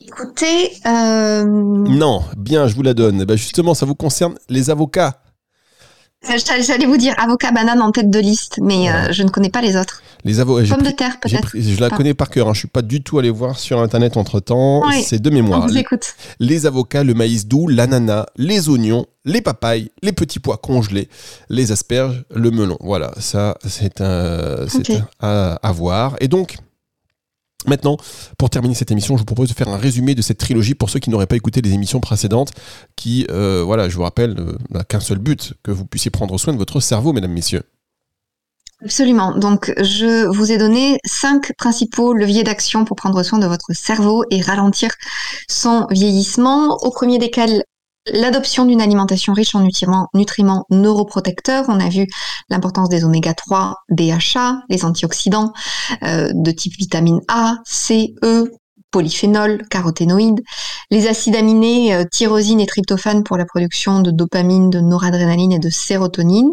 Écoutez, 0.00 0.72
euh, 0.86 1.44
non, 1.44 2.22
bien, 2.36 2.68
je 2.68 2.74
vous 2.74 2.82
la 2.82 2.94
donne. 2.94 3.24
Bah, 3.24 3.36
justement, 3.36 3.74
ça 3.74 3.86
vous 3.86 3.96
concerne 3.96 4.36
les 4.48 4.70
avocats. 4.70 5.20
J'allais 6.22 6.86
vous 6.86 6.96
dire 6.96 7.14
avocat 7.18 7.52
banane 7.52 7.80
en 7.80 7.92
tête 7.92 8.10
de 8.10 8.18
liste, 8.18 8.58
mais 8.62 8.90
euh, 8.90 9.12
je 9.12 9.22
ne 9.22 9.28
connais 9.28 9.50
pas 9.50 9.60
les 9.60 9.76
autres. 9.76 10.02
Les 10.24 10.40
avocats. 10.40 10.74
Pomme 10.74 10.86
de 10.86 10.90
terre 10.90 11.18
peut-être. 11.20 11.52
Je 11.54 11.80
la 11.80 11.90
connais 11.90 12.14
par 12.14 12.30
cœur. 12.30 12.46
Je 12.46 12.50
hein. 12.50 12.54
Je 12.54 12.58
suis 12.60 12.68
pas 12.68 12.82
du 12.82 13.02
tout 13.02 13.18
allé 13.18 13.30
voir 13.30 13.58
sur 13.58 13.80
internet 13.80 14.16
entre 14.16 14.40
temps. 14.40 14.82
C'est 15.02 15.20
de 15.20 15.30
mémoire. 15.30 15.62
On 15.62 15.66
vous 15.66 15.78
écoute. 15.78 16.14
Les 16.40 16.66
avocats, 16.66 17.04
le 17.04 17.14
maïs 17.14 17.46
doux, 17.46 17.68
l'ananas, 17.68 18.26
les 18.36 18.68
oignons, 18.68 19.06
les 19.24 19.40
papayes, 19.40 19.90
les 20.02 20.12
petits 20.12 20.40
pois 20.40 20.56
congelés, 20.56 21.08
les 21.48 21.72
asperges, 21.72 22.24
le 22.34 22.50
melon. 22.50 22.76
Voilà, 22.80 23.12
ça 23.18 23.56
c'est 23.66 24.00
un, 24.00 24.66
à, 25.20 25.52
à 25.54 25.72
voir. 25.72 26.16
Et 26.20 26.28
donc 26.28 26.56
Maintenant, 27.66 27.96
pour 28.38 28.50
terminer 28.50 28.74
cette 28.74 28.92
émission, 28.92 29.16
je 29.16 29.22
vous 29.22 29.26
propose 29.26 29.48
de 29.48 29.54
faire 29.54 29.68
un 29.68 29.76
résumé 29.76 30.14
de 30.14 30.22
cette 30.22 30.38
trilogie 30.38 30.74
pour 30.74 30.90
ceux 30.90 31.00
qui 31.00 31.10
n'auraient 31.10 31.26
pas 31.26 31.36
écouté 31.36 31.60
les 31.60 31.72
émissions 31.72 32.00
précédentes, 32.00 32.52
qui, 32.94 33.26
euh, 33.30 33.62
voilà, 33.64 33.88
je 33.88 33.96
vous 33.96 34.04
rappelle, 34.04 34.36
euh, 34.38 34.56
n'a 34.70 34.84
qu'un 34.84 35.00
seul 35.00 35.18
but, 35.18 35.54
que 35.64 35.72
vous 35.72 35.84
puissiez 35.84 36.10
prendre 36.12 36.38
soin 36.38 36.52
de 36.52 36.58
votre 36.58 36.78
cerveau, 36.78 37.12
mesdames, 37.12 37.32
messieurs. 37.32 37.64
Absolument. 38.84 39.32
Donc, 39.32 39.72
je 39.78 40.26
vous 40.26 40.52
ai 40.52 40.56
donné 40.56 41.00
cinq 41.04 41.52
principaux 41.58 42.12
leviers 42.12 42.44
d'action 42.44 42.84
pour 42.84 42.96
prendre 42.96 43.24
soin 43.24 43.40
de 43.40 43.46
votre 43.46 43.72
cerveau 43.72 44.22
et 44.30 44.40
ralentir 44.40 44.90
son 45.48 45.86
vieillissement, 45.90 46.76
au 46.82 46.90
premier 46.90 47.18
desquels 47.18 47.64
l'adoption 48.12 48.64
d'une 48.64 48.80
alimentation 48.80 49.32
riche 49.32 49.56
en 49.56 49.66
nutriments, 50.14 50.64
neuroprotecteurs. 50.70 51.64
On 51.68 51.80
a 51.80 51.88
vu 51.88 52.06
l'importance 52.50 52.88
des 52.88 53.04
oméga 53.04 53.34
3, 53.34 53.74
DHA, 53.90 54.62
les 54.68 54.84
antioxydants 54.84 55.52
euh, 56.04 56.30
de 56.32 56.50
type 56.52 56.76
vitamine 56.78 57.20
A, 57.26 57.56
C, 57.64 58.14
E, 58.22 58.52
polyphénol, 58.92 59.62
caroténoïdes, 59.68 60.42
les 60.90 61.08
acides 61.08 61.36
aminés, 61.36 61.94
euh, 61.94 62.04
tyrosine 62.10 62.60
et 62.60 62.66
tryptophane 62.66 63.24
pour 63.24 63.36
la 63.36 63.44
production 63.44 64.00
de 64.00 64.12
dopamine, 64.12 64.70
de 64.70 64.80
noradrénaline 64.80 65.52
et 65.52 65.58
de 65.58 65.68
sérotonine, 65.68 66.50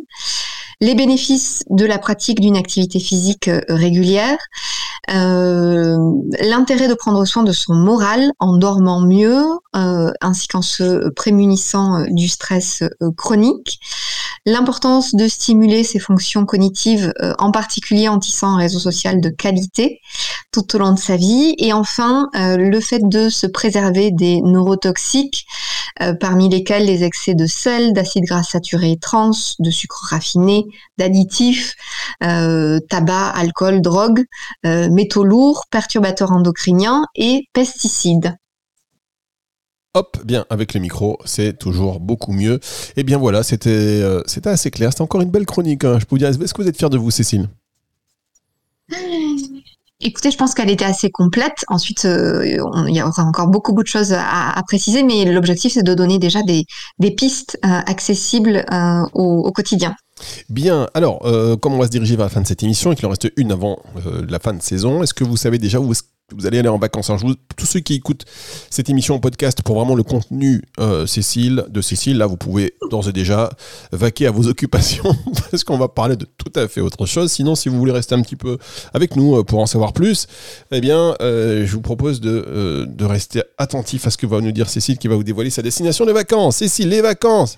les 0.81 0.95
bénéfices 0.95 1.63
de 1.69 1.85
la 1.85 1.97
pratique 1.97 2.41
d'une 2.41 2.57
activité 2.57 2.99
physique 2.99 3.47
euh, 3.47 3.61
régulière, 3.69 4.38
euh, 5.13 5.97
l'intérêt 6.41 6.88
de 6.88 6.93
prendre 6.93 7.25
soin 7.25 7.43
de 7.43 7.51
son 7.51 7.73
moral 7.75 8.31
en 8.39 8.57
dormant 8.57 9.01
mieux, 9.01 9.43
euh, 9.75 10.11
ainsi 10.21 10.47
qu'en 10.47 10.61
se 10.61 11.09
prémunissant 11.09 12.05
du 12.09 12.27
stress 12.27 12.83
chronique, 13.15 13.79
l'importance 14.45 15.15
de 15.15 15.27
stimuler 15.27 15.84
ses 15.84 15.99
fonctions 15.99 16.45
cognitives, 16.45 17.13
en 17.39 17.51
particulier 17.51 18.08
en 18.08 18.19
tissant 18.19 18.55
un 18.55 18.58
réseau 18.58 18.79
social 18.79 19.21
de 19.21 19.29
qualité 19.29 20.01
tout 20.51 20.75
au 20.75 20.79
long 20.79 20.93
de 20.93 20.99
sa 20.99 21.17
vie, 21.17 21.55
et 21.58 21.73
enfin 21.73 22.29
le 22.34 22.79
fait 22.79 23.01
de 23.08 23.29
se 23.29 23.47
préserver 23.47 24.12
des 24.12 24.41
neurotoxiques, 24.41 25.45
parmi 26.19 26.49
lesquels 26.49 26.86
les 26.86 27.03
excès 27.03 27.36
de 27.36 27.45
sel, 27.45 27.93
d'acides 27.93 28.25
gras 28.25 28.43
saturés 28.43 28.97
trans, 29.01 29.31
de 29.60 29.69
sucre 29.71 30.08
raffiné, 30.10 30.65
d'additifs, 30.97 31.75
euh, 32.23 32.79
tabac, 32.89 33.29
alcool, 33.29 33.81
drogue, 33.81 34.25
euh, 34.65 34.89
métaux 34.89 35.23
lourds, 35.23 35.65
perturbateurs 35.69 36.31
endocriniens 36.31 37.05
et 37.15 37.47
pesticides. 37.53 38.36
Hop, 39.95 40.17
bien, 40.25 40.45
avec 40.49 40.73
le 40.73 40.81
micro, 40.81 41.17
c'est 41.23 41.58
toujours 41.58 42.01
beaucoup 42.01 42.34
mieux. 42.34 42.55
Et 42.55 42.60
eh 42.97 43.03
bien 43.03 43.17
voilà, 43.17 43.43
c'était 43.43 43.69
euh, 43.69 44.21
assez 44.43 44.69
clair. 44.69 44.91
C'était 44.91 45.01
encore 45.01 45.21
une 45.21 45.31
belle 45.31 45.45
chronique. 45.45 45.86
Hein. 45.86 45.99
Je 45.99 46.05
peux 46.05 46.15
vous 46.15 46.17
dire, 46.17 46.27
est-ce 46.27 46.53
que 46.53 46.62
vous 46.62 46.67
êtes 46.67 46.77
fier 46.77 46.89
de 46.89 46.97
vous, 46.97 47.12
Cécile? 47.12 47.47
Écoutez, 50.01 50.31
je 50.31 50.38
pense 50.38 50.53
qu'elle 50.53 50.69
était 50.69 50.84
assez 50.84 51.10
complète. 51.10 51.63
Ensuite, 51.69 52.03
il 52.03 52.58
y 52.89 53.01
aura 53.01 53.23
encore 53.23 53.47
beaucoup, 53.47 53.71
beaucoup 53.71 53.84
de 53.84 53.88
choses 53.88 54.12
à, 54.12 54.62
préciser, 54.67 55.01
mais 55.01 55.23
l'objectif, 55.23 55.73
c'est 55.73 55.84
de 55.84 55.93
donner 55.93 56.19
déjà 56.19 56.41
des, 56.43 56.65
pistes 57.12 57.58
accessibles 57.63 58.65
au, 59.13 59.49
quotidien. 59.53 59.95
Bien, 60.49 60.88
alors, 60.93 61.25
euh, 61.25 61.55
comme 61.55 61.73
on 61.73 61.79
va 61.79 61.86
se 61.86 61.91
diriger 61.91 62.15
vers 62.15 62.25
la 62.25 62.29
fin 62.29 62.41
de 62.41 62.47
cette 62.47 62.63
émission? 62.63 62.91
Et 62.91 62.95
qu'il 62.95 63.05
en 63.05 63.10
reste 63.10 63.31
une 63.38 63.51
avant 63.51 63.79
euh, 64.05 64.25
la 64.29 64.39
fin 64.39 64.53
de 64.53 64.62
saison, 64.62 65.03
est-ce 65.03 65.13
que 65.13 65.23
vous 65.23 65.38
savez 65.38 65.58
déjà 65.58 65.79
où 65.79 65.91
est-ce 65.91 66.03
que 66.03 66.10
vous 66.33 66.47
allez 66.47 66.57
aller 66.57 66.69
en 66.69 66.79
vacances 66.79 67.09
Alors, 67.09 67.19
je 67.19 67.27
vous- 67.27 67.35
Tous 67.55 67.65
ceux 67.67 67.79
qui 67.79 67.93
écoutent 67.93 68.25
cette 68.69 68.89
émission 68.89 69.15
en 69.15 69.19
podcast 69.19 69.61
pour 69.61 69.75
vraiment 69.75 69.95
le 69.95 70.03
contenu 70.03 70.61
euh, 70.79 71.05
Cécile, 71.05 71.65
de 71.69 71.81
Cécile, 71.81 72.17
là, 72.17 72.25
vous 72.25 72.35
pouvez 72.35 72.73
d'ores 72.89 73.07
et 73.09 73.13
déjà 73.13 73.49
vaquer 73.91 74.27
à 74.27 74.31
vos 74.31 74.47
occupations 74.47 75.15
parce 75.51 75.63
qu'on 75.63 75.77
va 75.77 75.88
parler 75.88 76.15
de 76.15 76.25
tout 76.25 76.51
à 76.55 76.67
fait 76.67 76.81
autre 76.81 77.05
chose. 77.05 77.31
Sinon, 77.31 77.53
si 77.55 77.69
vous 77.69 77.77
voulez 77.77 77.91
rester 77.91 78.15
un 78.15 78.21
petit 78.21 78.35
peu 78.35 78.57
avec 78.93 79.15
nous 79.15 79.38
euh, 79.38 79.43
pour 79.43 79.59
en 79.59 79.67
savoir 79.67 79.93
plus, 79.93 80.27
eh 80.71 80.81
bien, 80.81 81.15
euh, 81.21 81.65
je 81.65 81.71
vous 81.73 81.81
propose 81.81 82.19
de, 82.21 82.43
euh, 82.47 82.85
de 82.88 83.05
rester 83.05 83.43
attentif 83.57 84.07
à 84.07 84.09
ce 84.09 84.17
que 84.17 84.25
va 84.25 84.41
nous 84.41 84.51
dire 84.51 84.67
Cécile 84.69 84.97
qui 84.97 85.07
va 85.07 85.15
vous 85.15 85.23
dévoiler 85.23 85.51
sa 85.51 85.61
destination 85.61 86.05
de 86.05 86.11
vacances. 86.11 86.57
Cécile, 86.57 86.89
les 86.89 87.01
vacances 87.01 87.57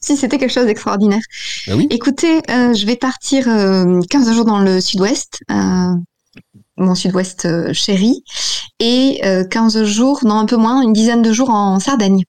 Si 0.00 0.16
c'était 0.16 0.38
quelque 0.38 0.52
chose 0.52 0.66
d'extraordinaire. 0.66 1.22
Ben 1.68 1.76
oui. 1.76 1.86
Écoutez, 1.90 2.38
euh, 2.50 2.74
je 2.74 2.84
vais 2.84 2.96
partir 2.96 3.48
euh, 3.48 4.00
15 4.10 4.34
jours 4.34 4.44
dans 4.44 4.58
le 4.58 4.80
sud-ouest, 4.80 5.38
euh, 5.50 5.94
mon 6.76 6.94
sud-ouest 6.94 7.44
euh, 7.46 7.72
chéri, 7.72 8.24
et 8.80 9.20
euh, 9.24 9.44
15 9.44 9.84
jours, 9.84 10.20
non 10.24 10.36
un 10.36 10.46
peu 10.46 10.56
moins, 10.56 10.82
une 10.82 10.92
dizaine 10.92 11.22
de 11.22 11.32
jours 11.32 11.50
en 11.50 11.78
Sardaigne. 11.80 12.24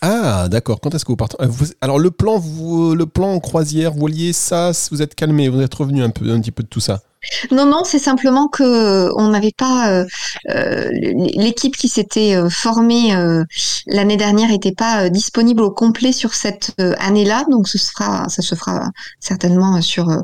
Ah, 0.00 0.48
d'accord. 0.48 0.80
Quand 0.80 0.92
est-ce 0.94 1.04
que 1.04 1.12
vous 1.12 1.16
partez? 1.16 1.36
Vous- 1.46 1.66
Alors, 1.80 1.98
le 2.00 2.10
plan, 2.10 2.36
vous, 2.38 2.94
le 2.96 3.06
plan 3.06 3.38
croisière, 3.38 3.92
voilier, 3.92 4.32
ça, 4.32 4.72
vous 4.90 5.00
êtes 5.00 5.14
calmé, 5.14 5.48
vous 5.48 5.60
êtes 5.60 5.74
revenu 5.74 6.02
un, 6.02 6.10
peu, 6.10 6.28
un 6.30 6.40
petit 6.40 6.50
peu 6.50 6.64
de 6.64 6.68
tout 6.68 6.80
ça? 6.80 7.02
Non, 7.52 7.66
non, 7.66 7.84
c'est 7.84 8.00
simplement 8.00 8.48
que 8.48 8.64
euh, 8.64 9.12
on 9.16 9.28
n'avait 9.28 9.52
pas 9.56 9.92
euh, 9.92 10.04
euh, 10.50 10.90
l'équipe 10.90 11.76
qui 11.76 11.88
s'était 11.88 12.34
euh, 12.34 12.50
formée 12.50 13.14
euh, 13.14 13.44
l'année 13.86 14.16
dernière 14.16 14.48
n'était 14.48 14.72
pas 14.72 15.04
euh, 15.04 15.08
disponible 15.08 15.62
au 15.62 15.70
complet 15.70 16.10
sur 16.10 16.34
cette 16.34 16.72
euh, 16.80 16.94
année-là, 16.98 17.44
donc 17.48 17.68
ce 17.68 17.78
sera, 17.78 18.28
ça 18.28 18.42
se 18.42 18.56
fera 18.56 18.90
certainement 19.20 19.80
sur 19.82 20.08
euh, 20.10 20.18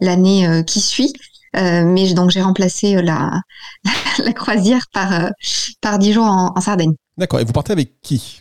l'année 0.00 0.46
euh, 0.46 0.62
qui 0.62 0.80
suit. 0.80 1.12
Euh, 1.56 1.84
mais 1.84 2.12
donc 2.14 2.30
j'ai 2.30 2.42
remplacé 2.42 2.96
euh, 2.96 3.02
la, 3.02 3.40
la 4.24 4.32
croisière 4.32 4.86
par 4.92 5.12
euh, 5.12 5.28
par 5.80 5.98
dix 5.98 6.12
jours 6.12 6.24
en, 6.24 6.52
en 6.56 6.60
Sardaigne. 6.60 6.94
D'accord. 7.16 7.40
Et 7.40 7.44
vous 7.44 7.52
partez 7.52 7.72
avec 7.72 8.00
qui? 8.02 8.40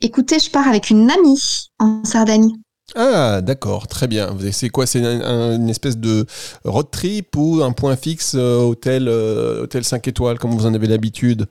Écoutez, 0.00 0.38
je 0.38 0.50
pars 0.50 0.66
avec 0.68 0.90
une 0.90 1.10
amie 1.10 1.68
en 1.78 2.04
Sardaigne. 2.04 2.50
Ah, 2.94 3.40
d'accord. 3.42 3.86
Très 3.86 4.06
bien. 4.08 4.34
C'est 4.52 4.70
quoi? 4.70 4.86
C'est 4.86 5.04
un- 5.04 5.20
un- 5.20 5.56
une 5.56 5.68
espèce 5.68 5.96
de 5.98 6.24
road 6.64 6.90
trip 6.90 7.36
ou 7.36 7.62
un 7.62 7.72
point 7.72 7.96
fixe 7.96 8.34
euh, 8.34 8.60
hôtel, 8.60 9.08
euh, 9.08 9.62
hôtel 9.64 9.84
5 9.84 10.08
étoiles, 10.08 10.38
comme 10.38 10.52
vous 10.52 10.66
en 10.66 10.74
avez 10.74 10.86
l'habitude? 10.86 11.46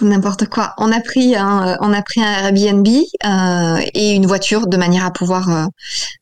N'importe 0.00 0.46
quoi. 0.46 0.74
On 0.78 0.92
a 0.92 1.00
pris 1.00 1.34
un, 1.34 1.68
euh, 1.68 1.76
on 1.80 1.92
a 1.92 2.02
pris 2.02 2.22
un 2.22 2.30
Airbnb 2.30 2.86
euh, 2.86 3.84
et 3.94 4.12
une 4.12 4.26
voiture 4.26 4.68
de 4.68 4.76
manière 4.76 5.04
à 5.04 5.10
pouvoir, 5.10 5.48
euh, 5.50 5.66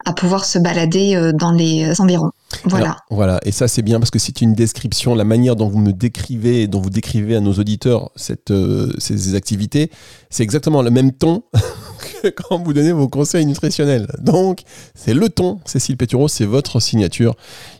à 0.06 0.12
pouvoir 0.14 0.46
se 0.46 0.58
balader 0.58 1.32
dans 1.34 1.52
les 1.52 2.00
environs. 2.00 2.30
Voilà. 2.64 2.86
Alors, 2.86 3.00
voilà, 3.10 3.40
et 3.44 3.52
ça 3.52 3.68
c'est 3.68 3.82
bien 3.82 3.98
parce 3.98 4.10
que 4.10 4.18
c'est 4.18 4.40
une 4.40 4.54
description, 4.54 5.14
la 5.14 5.24
manière 5.24 5.56
dont 5.56 5.68
vous 5.68 5.78
me 5.78 5.92
décrivez, 5.92 6.68
dont 6.68 6.80
vous 6.80 6.90
décrivez 6.90 7.36
à 7.36 7.40
nos 7.40 7.52
auditeurs 7.54 8.10
cette, 8.14 8.50
euh, 8.50 8.92
ces 8.98 9.34
activités, 9.34 9.90
c'est 10.30 10.42
exactement 10.42 10.82
le 10.82 10.90
même 10.90 11.12
ton 11.12 11.42
que 12.22 12.28
quand 12.28 12.62
vous 12.62 12.72
donnez 12.72 12.92
vos 12.92 13.08
conseils 13.08 13.46
nutritionnels. 13.46 14.06
Donc, 14.20 14.62
c'est 14.94 15.14
le 15.14 15.28
ton, 15.28 15.60
Cécile 15.64 15.96
Pétureau, 15.96 16.28
c'est 16.28 16.44
votre 16.44 16.80
signature. 16.80 17.34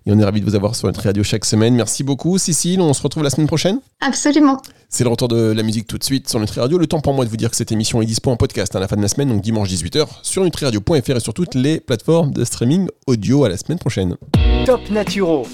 Et 0.05 0.13
on 0.13 0.19
est 0.19 0.25
ravis 0.25 0.41
de 0.41 0.47
vous 0.47 0.55
avoir 0.55 0.75
sur 0.75 0.87
notre 0.89 1.03
radio 1.03 1.23
chaque 1.23 1.45
semaine. 1.45 1.75
Merci 1.75 2.03
beaucoup, 2.03 2.39
Cécile. 2.39 2.81
On 2.81 2.93
se 2.93 3.03
retrouve 3.03 3.23
la 3.23 3.31
semaine 3.31 3.47
prochaine. 3.47 3.81
Absolument. 4.01 4.61
C'est 4.89 5.05
le 5.05 5.11
retour 5.11 5.29
de 5.29 5.53
la 5.53 5.63
musique 5.63 5.86
tout 5.87 5.99
de 5.99 6.05
suite 6.05 6.29
sur 6.29 6.41
Nutri 6.41 6.61
Radio. 6.61 6.79
Le 6.79 6.87
temps 6.87 7.01
pour 7.01 7.15
moi 7.15 7.25
de 7.25 7.31
vous 7.31 7.37
dire 7.37 7.51
que 7.51 7.57
cette 7.57 7.73
émission 7.73 8.03
est 8.03 8.07
dispo 8.07 8.31
en 8.31 8.37
podcast 8.37 8.75
à 8.75 8.81
la 8.81 8.89
fin 8.89 8.97
de 8.97 9.03
la 9.03 9.09
semaine, 9.09 9.29
donc 9.29 9.41
dimanche 9.43 9.69
18h, 9.69 10.07
sur 10.23 10.45
nutriradio.fr 10.45 11.11
et 11.11 11.21
sur 11.21 11.35
toutes 11.35 11.55
les 11.55 11.81
plateformes 11.81 12.33
de 12.33 12.45
streaming 12.45 12.89
audio. 13.07 13.45
À 13.45 13.49
la 13.49 13.57
semaine 13.57 13.79
prochaine. 13.79 14.17
Top 14.65 14.81
Naturo. 14.91 15.47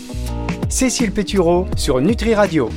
Cécile 0.68 1.12
Pétureau 1.12 1.66
sur 1.76 2.00
Nutri 2.00 2.34
Radio. 2.34 2.68